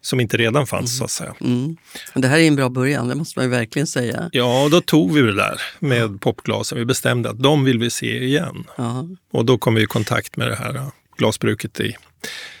[0.00, 1.34] som inte redan fanns så att säga.
[1.40, 1.76] Mm.
[2.14, 4.30] Det här är en bra början, det måste man ju verkligen säga.
[4.32, 6.78] Ja, då tog vi det där med popglasen.
[6.78, 8.64] Vi bestämde att de vill vi se igen.
[8.76, 9.08] Ja.
[9.32, 11.96] Och då kom vi i kontakt med det här glasbruket i...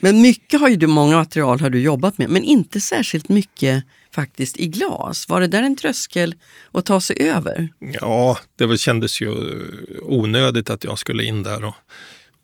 [0.00, 3.84] Men mycket har ju du, många material har du jobbat med, men inte särskilt mycket
[4.14, 5.28] faktiskt i glas.
[5.28, 6.34] Var det där en tröskel
[6.72, 7.68] att ta sig över?
[8.00, 9.32] Ja, det väl kändes ju
[10.02, 11.74] onödigt att jag skulle in där och,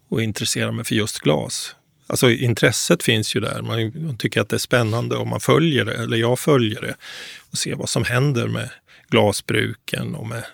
[0.09, 1.75] och intressera mig för just glas.
[2.07, 3.63] Alltså intresset finns ju där.
[3.63, 6.95] Man tycker att det är spännande och man följer det, eller jag följer det
[7.51, 8.71] och ser vad som händer med
[9.09, 10.45] glasbruken och, med,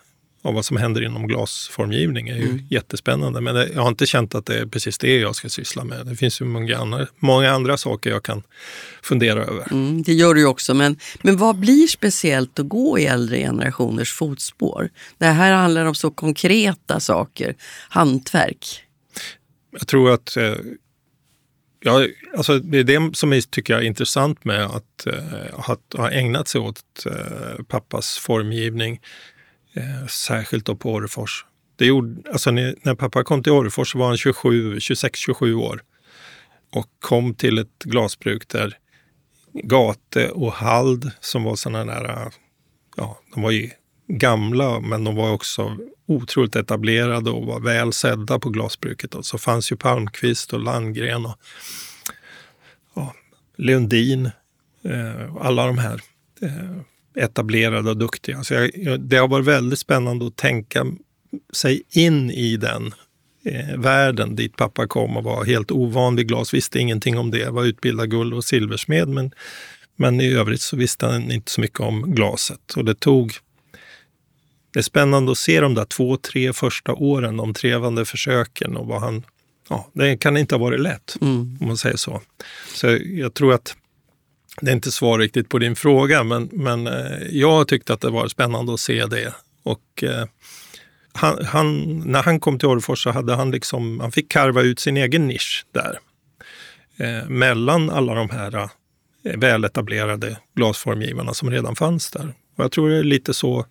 [0.42, 2.66] och vad som händer inom glasformgivning är ju mm.
[2.70, 3.40] jättespännande.
[3.40, 6.06] Men jag har inte känt att det är precis det jag ska syssla med.
[6.06, 8.42] Det finns ju många andra, många andra saker jag kan
[9.02, 9.72] fundera över.
[9.72, 13.36] Mm, det gör du ju också, men, men vad blir speciellt att gå i äldre
[13.36, 14.90] generationers fotspår?
[15.18, 17.54] Det här handlar om så konkreta saker,
[17.88, 18.84] hantverk.
[19.72, 20.54] Jag tror att eh,
[21.82, 22.06] Ja,
[22.36, 26.48] alltså det är det som jag tycker är intressant med att, eh, att ha ägnat
[26.48, 29.00] sig åt eh, pappas formgivning,
[29.74, 31.44] eh, särskilt då på Orrefors.
[31.76, 35.82] Det gjorde, alltså när pappa kom till Orrefors var han 26-27 år
[36.72, 38.78] och kom till ett glasbruk där
[39.52, 42.32] Gate och Hald som var sådana där,
[42.96, 43.70] ja, de var ju
[44.18, 49.14] gamla men de var också otroligt etablerade och var väl sedda på glasbruket.
[49.14, 51.38] Och så fanns ju Palmqvist och Landgren och
[52.94, 53.14] ja,
[53.56, 54.30] Lundin.
[54.84, 56.00] Eh, alla de här
[56.42, 58.42] eh, etablerade och duktiga.
[58.42, 60.86] Så jag, jag, det har varit väldigt spännande att tänka
[61.52, 62.94] sig in i den
[63.44, 67.50] eh, världen dit pappa kom och var helt ovan vid glas, visste ingenting om det,
[67.50, 69.30] var utbildad guld och silversmed men,
[69.96, 72.74] men i övrigt så visste han inte så mycket om glaset.
[72.76, 73.32] Och det tog
[74.72, 78.86] det är spännande att se de där två, tre första åren, de trevande försöken och
[78.86, 79.22] vad han...
[79.68, 81.58] Ja, det kan inte ha varit lätt, mm.
[81.60, 82.20] om man säger så.
[82.74, 83.76] Så jag tror att
[84.60, 88.10] det är inte svar riktigt på din fråga, men, men eh, jag tyckte att det
[88.10, 89.34] var spännande att se det.
[89.62, 90.26] Och eh,
[91.12, 94.80] han, han, när han kom till Orrefors så hade han liksom, han fick karva ut
[94.80, 95.98] sin egen nisch där.
[96.96, 98.68] Eh, mellan alla de här eh,
[99.36, 102.34] väletablerade glasformgivarna som redan fanns där.
[102.56, 103.66] Och jag tror det är lite så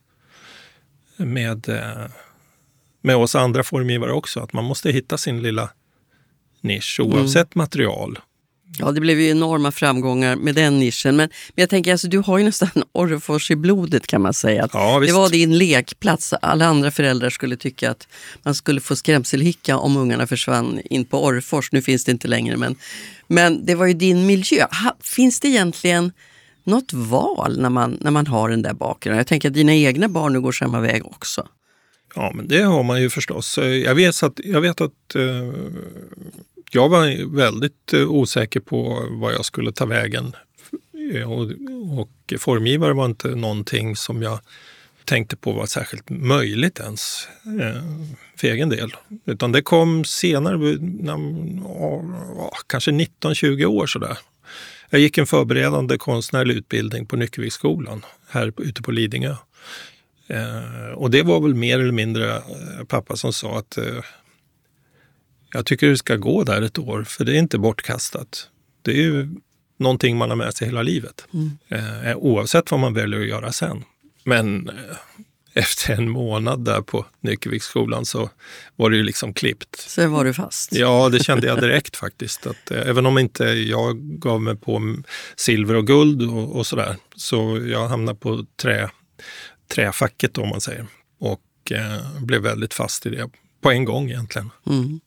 [1.25, 2.11] med, eh,
[3.01, 5.69] med oss andra formgivare också, att man måste hitta sin lilla
[6.61, 7.63] nisch oavsett mm.
[7.63, 8.19] material.
[8.77, 11.15] Ja, det blev ju enorma framgångar med den nischen.
[11.15, 14.69] Men, men jag tänker, alltså, du har ju nästan Orrefors i blodet kan man säga.
[14.73, 16.33] Ja, det var din lekplats.
[16.33, 18.07] Alla andra föräldrar skulle tycka att
[18.43, 21.71] man skulle få skrämselhicka om ungarna försvann in på Orrefors.
[21.71, 22.75] Nu finns det inte längre, men,
[23.27, 24.65] men det var ju din miljö.
[24.83, 26.11] Ha, finns det egentligen
[26.69, 29.17] något val när man, när man har den där bakgrunden?
[29.17, 31.47] Jag tänker att dina egna barn nu går samma väg också.
[32.15, 33.57] Ja, men det har man ju förstås.
[33.57, 35.53] Jag vet att, jag vet att eh,
[36.71, 40.35] jag var väldigt eh, osäker på vad jag skulle ta vägen.
[41.13, 41.51] Eh, och,
[41.99, 44.39] och formgivare var inte någonting som jag
[45.05, 47.27] tänkte på var särskilt möjligt ens
[47.61, 47.83] eh,
[48.35, 48.95] för egen del.
[49.25, 51.17] Utan det kom senare, när,
[52.67, 54.17] kanske 19-20 år sådär.
[54.89, 59.35] Jag gick en förberedande konstnärlig utbildning på Nyckelviksskolan här ute på Lidingö.
[60.27, 64.03] Eh, och det var väl mer eller mindre eh, pappa som sa att eh,
[65.53, 68.49] jag tycker du ska gå där ett år, för det är inte bortkastat.
[68.81, 69.29] Det är ju
[69.77, 72.05] någonting man har med sig hela livet, mm.
[72.07, 73.83] eh, oavsett vad man väljer att göra sen.
[74.23, 74.71] Men
[75.59, 78.29] efter en månad där på Nyckelviksskolan så
[78.75, 79.79] var det ju liksom klippt.
[79.79, 80.73] Så var du fast?
[80.73, 82.47] Ja, det kände jag direkt faktiskt.
[82.47, 84.95] Att, eh, även om inte jag gav mig på
[85.35, 88.89] silver och guld och, och sådär, så jag hamnade på trä,
[89.73, 90.87] träfacket om man säger.
[91.19, 93.29] Och eh, blev väldigt fast i det
[93.61, 94.49] på en gång egentligen.
[94.65, 94.99] Mm.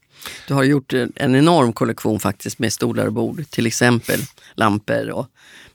[0.48, 4.20] Du har gjort en enorm kollektion faktiskt med stolar och bord, till exempel
[4.54, 5.26] lampor och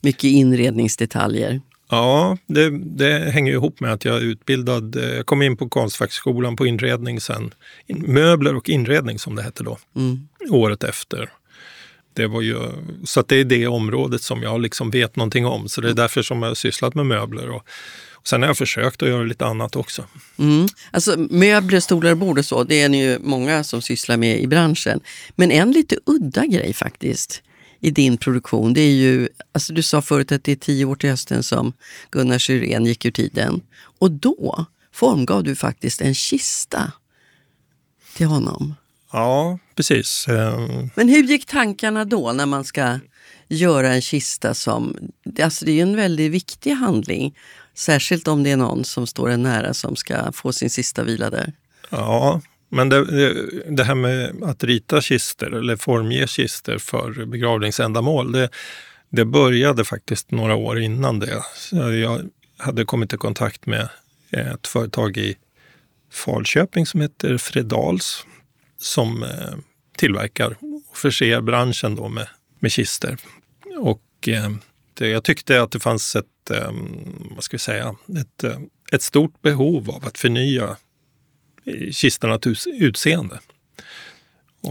[0.01, 1.61] mycket inredningsdetaljer.
[1.89, 4.95] Ja, det, det, hänger ihop med att jag är utbildad.
[4.95, 7.53] Eh, jag kom in på Konstfackskolan på inredning sen.
[7.87, 10.27] Möbler och inredning som det hette då, mm.
[10.49, 11.29] året efter.
[12.13, 12.57] Det var ju,
[13.03, 15.69] så att det är det området som jag liksom vet någonting om.
[15.69, 17.49] Så det är därför som jag har sysslat med möbler.
[17.49, 17.63] Och,
[18.27, 20.03] Sen har jag försökt att göra lite annat också.
[20.37, 20.67] Mm.
[20.91, 24.41] Alltså möbler, stolar och bord och så, det är ni ju många som sysslar med
[24.41, 24.99] i branschen.
[25.35, 27.43] Men en lite udda grej faktiskt
[27.79, 30.95] i din produktion, det är ju, alltså du sa förut att det är tio år
[30.95, 31.73] till hösten som
[32.11, 33.61] Gunnar Syrén gick ur tiden.
[33.99, 36.91] Och då formgav du faktiskt en kista
[38.15, 38.75] till honom.
[39.11, 40.27] Ja, precis.
[40.27, 42.99] Ehm, Men hur gick tankarna då när man ska
[43.47, 44.97] göra en kista som...
[45.41, 47.35] Alltså det är ju en väldigt viktig handling.
[47.73, 51.29] Särskilt om det är någon som står en nära som ska få sin sista vila
[51.29, 51.53] där.
[51.89, 53.33] Ja, men det,
[53.69, 58.49] det, här med att rita kister eller formge kister för begravningsändamål, det,
[59.09, 61.43] det började faktiskt några år innan det.
[61.55, 63.89] Så Jag hade kommit i kontakt med
[64.31, 65.35] eh, ett företag i
[66.11, 68.25] Falköping som heter Fredals
[68.77, 69.55] som eh,
[69.97, 70.57] tillverkar
[70.89, 72.27] och förser branschen då med,
[72.59, 73.17] med kister.
[73.79, 74.49] Och eh,
[74.93, 76.25] det, jag tyckte att det fanns ett,
[77.35, 78.43] vad ska vi säga, ett,
[78.91, 80.77] ett stort behov av att förnya
[81.91, 83.39] kistornas utseende.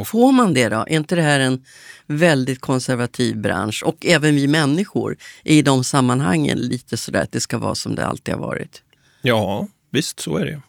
[0.05, 0.77] Får man det då?
[0.77, 1.65] Är inte det här en
[2.07, 3.83] väldigt konservativ bransch?
[3.87, 7.95] Och även vi människor är i de sammanhangen lite sådär att det ska vara som
[7.95, 8.83] det alltid har varit.
[9.23, 10.63] Ja, visst så är det.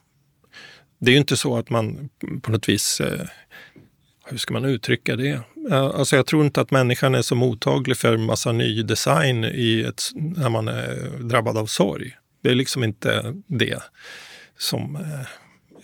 [1.00, 2.10] Det är ju inte så att man
[2.42, 3.28] på något vis, eh,
[4.26, 5.42] hur ska man uttrycka det?
[5.72, 10.04] Alltså jag tror inte att människan är så mottaglig för massa ny design i ett,
[10.16, 12.18] när man är drabbad av sorg.
[12.44, 13.80] Det är liksom inte det
[14.58, 15.28] som eh,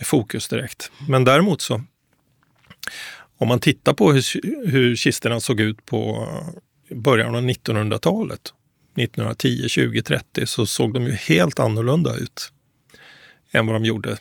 [0.03, 0.91] fokus direkt.
[1.07, 1.81] Men däremot så,
[3.37, 4.23] om man tittar på hur,
[4.67, 6.27] hur kisterna såg ut på
[6.89, 8.53] början av 1900-talet,
[8.95, 12.51] 1910, 20, 30, så såg de ju helt annorlunda ut
[13.51, 14.17] än vad de gjorde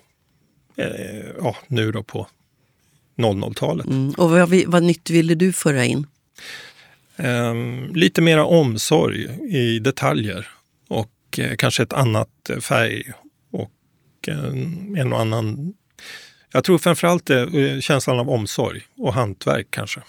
[0.76, 2.26] eh, ja, nu då på
[3.16, 3.86] 00-talet.
[3.86, 4.10] Mm.
[4.10, 6.06] Och vad, vad nytt ville du föra in?
[7.16, 9.24] Ehm, lite mera omsorg
[9.56, 10.48] i detaljer
[10.88, 13.12] och eh, kanske ett annat eh, färg
[14.28, 15.74] och en, en och annan...
[16.52, 20.00] Jag tror framförallt det, eh, känslan av omsorg och hantverk kanske.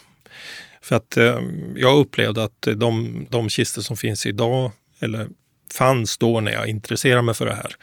[0.82, 1.40] För att eh,
[1.76, 5.28] jag upplevde att eh, de, de kister som finns idag, eller
[5.74, 7.76] fanns då när jag intresserade mig för det här,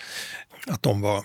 [0.66, 1.24] att de var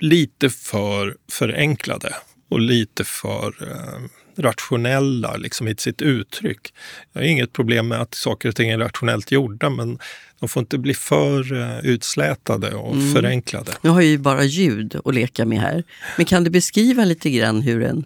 [0.00, 2.14] lite för förenklade
[2.50, 4.00] och lite för eh,
[4.36, 6.74] rationella liksom, i sitt uttryck.
[7.12, 9.98] Jag har inget problem med att saker och ting är rationellt gjorda men
[10.40, 13.72] de får inte bli för eh, utslätade och förenklade.
[13.82, 15.84] Nu har jag ju bara ljud att leka med här.
[16.16, 18.04] Men kan du beskriva lite grann hur en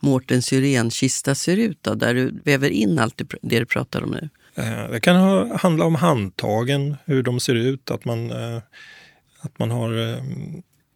[0.00, 4.28] Mårten Syrén-kista ser ut då, där du väver in allt det du pratar om nu?
[4.54, 8.62] Eh, Det kan ha, handla om handtagen, hur de ser ut, att man, eh,
[9.40, 9.90] att man har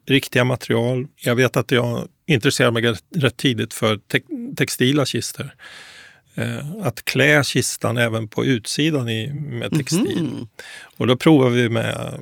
[0.06, 1.06] riktiga material.
[1.16, 4.20] Jag vet att jag intresserade mig rätt, tidigt för te
[4.56, 5.54] textila kister.
[6.34, 10.22] Eh, Att klä kistan även på utsidan i, med textil.
[10.22, 10.48] Mhm.
[10.96, 12.20] Och då provade vi med,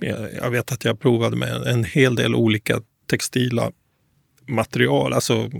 [0.00, 3.72] jag jag vet att jag provade med en hel del olika textila
[4.46, 5.50] material, alltså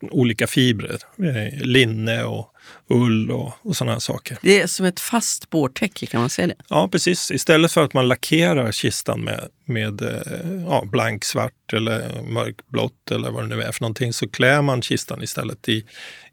[0.00, 0.98] olika fibrer.
[1.18, 2.52] Eh, Linne och
[2.88, 4.38] ull och, och sådana här saker.
[4.42, 6.54] Det är som ett fast spårtäcke, kan man säga det?
[6.68, 7.30] Ja, precis.
[7.30, 13.44] Istället för att man lackerar kistan med, med eh, ja, blanksvart eller mörkblått eller vad
[13.48, 15.84] det nu är för någonting så klär man kistan istället i,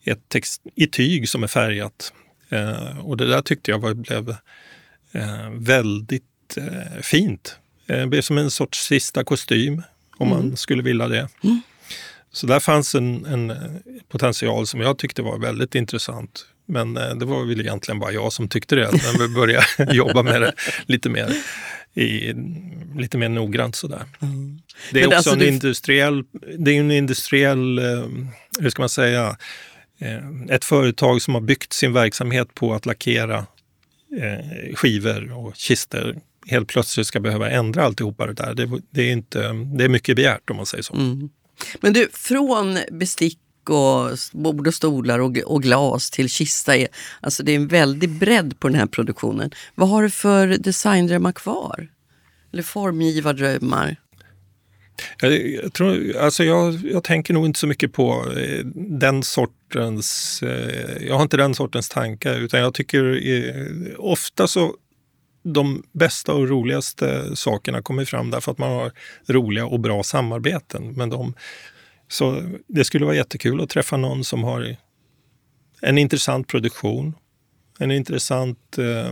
[0.03, 2.13] ett text, i tyg som är färgat.
[2.49, 4.29] Eh, och det där tyckte jag var, blev
[5.11, 6.23] eh, väldigt
[6.57, 7.57] eh, fint.
[7.87, 9.81] Eh, Det blev som en sorts sista kostym
[10.17, 11.27] om man skulle vilja det.
[12.33, 13.53] Så där fanns en, en
[14.09, 16.45] potential som jag tyckte var väldigt intressant.
[16.65, 19.65] Men eh, det var väl egentligen bara jag som tyckte det när vi började
[19.95, 20.53] jobba med det
[20.85, 21.33] lite mer,
[21.93, 22.33] i,
[22.95, 23.75] lite mer noggrant.
[23.75, 24.01] Sådär.
[24.91, 26.23] Det är Men också alltså en det- industriell,
[26.57, 28.05] det är en industriell, eh,
[28.59, 29.37] hur ska man säga,
[29.99, 30.17] eh,
[30.49, 33.37] ett företag som har byggt sin verksamhet på att lackera
[34.21, 36.15] eh, skivor och kister
[36.47, 38.53] helt plötsligt ska behöva ändra alltihopa det där.
[38.53, 39.39] Det, det, är, inte,
[39.77, 40.93] det är mycket begärt om man säger så.
[40.95, 41.29] Mm.
[41.81, 43.39] Men du, från bestick
[43.69, 46.75] och bord och stolar och, och glas till kista.
[46.75, 46.87] Är,
[47.21, 49.51] alltså det är en väldig bredd på den här produktionen.
[49.75, 51.87] Vad har du för designdrömmar kvar?
[52.53, 53.95] Eller formgivardrömmar?
[55.21, 60.39] Jag, jag, tror, alltså jag, jag tänker nog inte så mycket på eh, den sortens...
[60.43, 63.65] Eh, jag har inte den sortens tankar utan jag tycker eh,
[63.97, 64.75] ofta så
[65.43, 68.91] de bästa och roligaste sakerna kommer fram därför att man har
[69.27, 71.33] roliga och bra samarbeten med dem.
[72.07, 74.75] Så det skulle vara jättekul att träffa någon som har
[75.81, 77.13] en intressant produktion,
[77.79, 79.11] en intressant eh,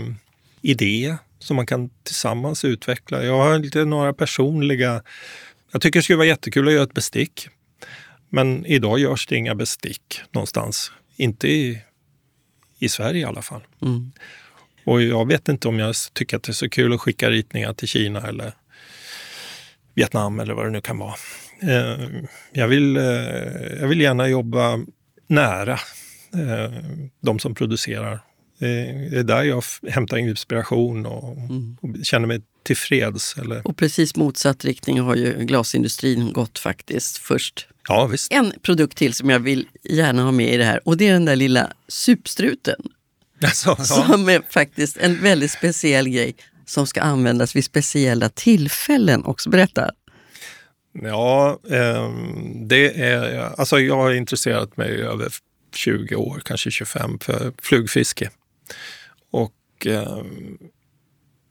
[0.61, 3.23] idé som man kan tillsammans utveckla.
[3.23, 5.03] Jag har lite några personliga...
[5.71, 7.47] Jag tycker det skulle vara jättekul att göra ett bestick.
[8.29, 10.91] Men idag görs det inga bestick någonstans.
[11.15, 11.82] Inte i,
[12.79, 13.61] i Sverige i alla fall.
[13.82, 14.11] Mm.
[14.84, 17.73] Och jag vet inte om jag tycker att det är så kul att skicka ritningar
[17.73, 18.53] till Kina eller
[19.95, 21.15] Vietnam eller vad det nu kan vara.
[21.61, 22.07] Eh,
[22.53, 23.03] jag, vill, eh,
[23.79, 24.79] jag vill gärna jobba
[25.27, 25.79] nära
[26.34, 26.71] eh,
[27.21, 28.19] de som producerar.
[28.59, 31.77] Det är där jag hämtar inspiration och, mm.
[31.82, 33.38] och känner mig tillfreds.
[33.38, 33.67] Eller...
[33.67, 37.67] Och precis motsatt riktning har ju glasindustrin gått faktiskt först.
[37.88, 38.11] Ja.
[38.29, 41.13] En produkt till som jag vill gärna ha med i det här och det är
[41.13, 42.82] den där lilla supstruten.
[43.44, 43.84] Alltså, ja.
[43.84, 46.36] Som är faktiskt en väldigt speciell grej
[46.66, 49.50] som ska användas vid speciella tillfällen också.
[49.50, 49.92] Berätta.
[50.94, 52.12] Ja, eh,
[52.68, 55.34] det är, alltså jag har intresserat mig i över
[55.76, 58.30] 20 år, kanske 25, för flugfiske.
[59.32, 60.24] Och eh,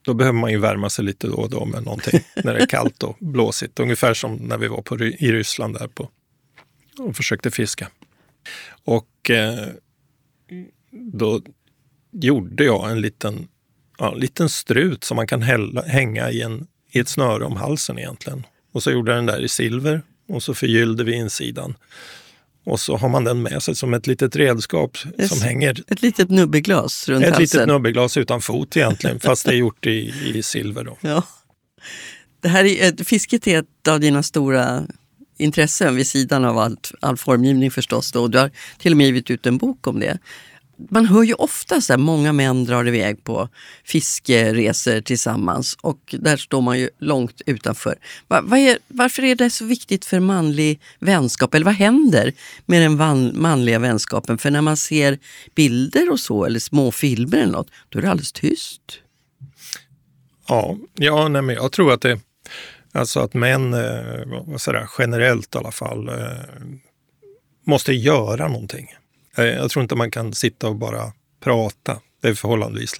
[0.02, 2.66] då behöver man ju värma sig lite då och då med någonting när det är
[2.66, 3.80] kallt och blåsigt.
[3.80, 6.10] Ungefär som när vi var på, i Ryssland där på,
[6.98, 7.88] och försökte fiska.
[8.84, 9.68] Och eh,
[10.90, 11.42] då
[12.12, 13.48] gjorde jag en liten,
[13.98, 17.98] ja, liten strut som man kan hälla, hänga i, en, i ett snöre om halsen
[17.98, 18.46] egentligen.
[18.72, 21.74] Och så gjorde jag den där i silver och så förgyllde vi insidan.
[22.64, 25.82] Och så har man den med sig som ett litet redskap ett, som hänger.
[25.88, 27.44] Ett litet nubbeglas runt ett halsen.
[27.44, 30.84] Ett litet nubbeglas utan fot egentligen, fast det är gjort i, i silver.
[30.84, 30.98] Då.
[31.00, 31.22] Ja.
[32.40, 34.86] Det här är, fisket är ett av dina stora
[35.38, 38.12] intressen vid sidan av allt, all formgivning förstås.
[38.12, 38.28] Då.
[38.28, 40.18] Du har till och med givit ut en bok om det
[40.88, 43.48] man hör ju ofta så här, många män drar iväg på
[43.84, 47.94] fiskeresor tillsammans och där står man ju långt utanför.
[48.28, 51.54] Var, var är, varför är det så viktigt för manlig vänskap?
[51.54, 52.32] Eller vad händer
[52.66, 54.38] med den van, manliga vänskapen?
[54.38, 55.18] För när man ser
[55.54, 58.82] bilder och så, eller små filmer eller något, då är det alldeles tyst.
[60.48, 62.20] Ja, ja nej, men jag tror att det
[62.92, 66.14] Alltså att män, eh, sådär, generellt i alla fall, eh,
[67.66, 68.94] måste göra någonting.
[69.36, 72.00] Eh, jag tror inte man kan sitta och bara prata.
[72.20, 72.94] Det är förhållandevis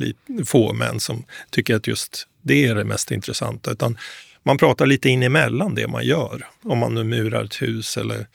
[0.46, 3.70] få män som tycker att just det är det mest intressanta.
[3.70, 3.98] Utan
[4.42, 6.46] man pratar lite in emellan det man gör.
[6.62, 8.26] Om man nu murar ett hus eller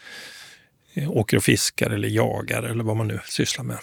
[0.94, 3.78] eh, åker och fiskar eller jagar eller vad man nu sysslar med.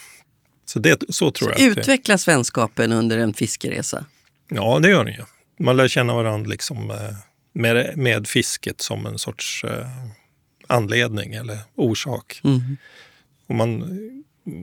[0.67, 1.69] Så, det, så tror så jag.
[1.69, 2.31] Utvecklas det...
[2.31, 4.05] vänskapen under en fiskeresa?
[4.49, 5.25] Ja, det gör den ju.
[5.59, 6.97] Man lär känna varandra liksom, eh,
[7.53, 9.65] med, med fisket som en sorts
[10.67, 12.41] anledning eller orsak.
[12.45, 12.77] Mm.
[13.53, 13.99] Och man,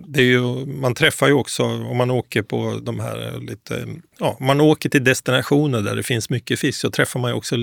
[0.08, 3.88] det är ju, man träffar ju också, om man åker på de här lite,
[4.20, 7.56] ja, man åker till destinationer där det finns mycket fisk så träffar man ju också,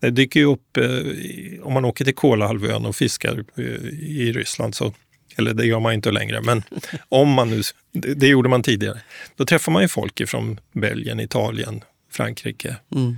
[0.00, 3.64] det dyker ju upp, eh, om man åker till Kolahalvön och fiskar eh,
[3.98, 4.92] i Ryssland så
[5.36, 6.62] eller det gör man inte längre, men
[7.08, 7.62] om man nu,
[7.92, 9.00] det, gjorde man tidigare.
[9.36, 12.76] Då träffar man ju folk från Belgien, Italien, Frankrike.
[12.94, 13.16] Mm.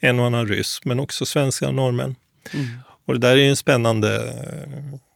[0.00, 2.14] En och annan ryss, men också svenska norrmän.
[2.54, 2.66] Mm.
[3.08, 4.34] Och det där är en spännande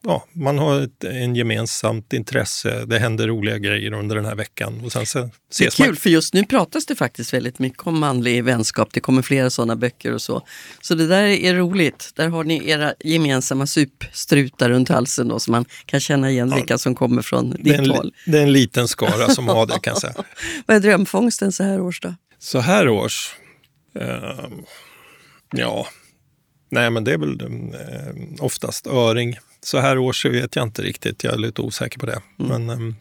[0.05, 2.84] ja, man har ett en gemensamt intresse.
[2.84, 4.80] Det händer roliga grejer under den här veckan.
[4.84, 5.97] Och sen så det är kul, man.
[5.97, 8.88] för just nu pratas det faktiskt väldigt mycket om manlig vänskap.
[8.93, 10.47] Det kommer flera sådana böcker och så.
[10.80, 12.11] Så det där är roligt.
[12.14, 16.57] Där har ni era gemensamma supstrutar runt halsen då, så man kan känna igen ja,
[16.57, 18.14] vilka som kommer från ditt en, håll.
[18.26, 20.14] Det är en liten skara som har det kan jag säga.
[20.66, 22.14] Vad är drömfångsten så här års då?
[22.38, 23.34] Så här års?
[24.01, 24.49] Uh,
[25.51, 25.86] ja,
[26.73, 31.25] nej men det är väl uh, oftast öring så här års vet jag inte riktigt.
[31.25, 32.20] Jag är lite osäker på det.
[32.41, 32.66] Mm.
[32.66, 32.97] Men, um,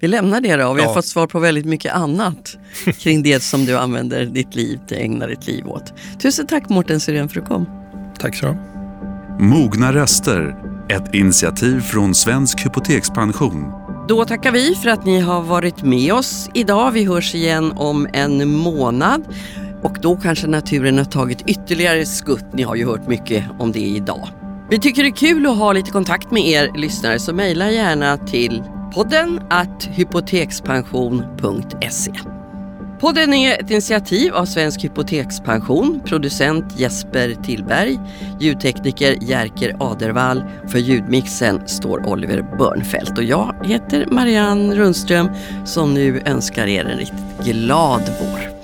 [0.00, 0.86] vi lämnar det då och vi ja.
[0.86, 2.56] har fått svar på väldigt mycket annat
[2.98, 5.92] kring det som du använder ditt liv, ägnar ditt liv åt.
[6.22, 7.66] Tusen tack Mårten Syrén för att du kom.
[8.18, 8.56] Tack så
[9.38, 10.56] Mogna röster,
[10.88, 13.72] ett initiativ från Svensk Hypotekspension.
[14.08, 16.90] Då tackar vi för att ni har varit med oss idag.
[16.90, 19.24] Vi hörs igen om en månad.
[19.82, 22.46] Och då kanske naturen har tagit ytterligare skutt.
[22.52, 24.28] Ni har ju hört mycket om det idag.
[24.70, 28.16] Vi tycker det är kul att ha lite kontakt med er lyssnare så mejla gärna
[28.16, 28.62] till
[28.94, 32.12] podden att hypotekspension.se.
[33.00, 37.98] Podden är ett initiativ av Svensk Hypotekspension, producent Jesper Tillberg,
[38.40, 40.44] ljudtekniker Jerker Adervall.
[40.68, 45.28] För ljudmixen står Oliver Börnfeldt och jag heter Marianne Rundström
[45.64, 48.59] som nu önskar er en riktigt glad vår.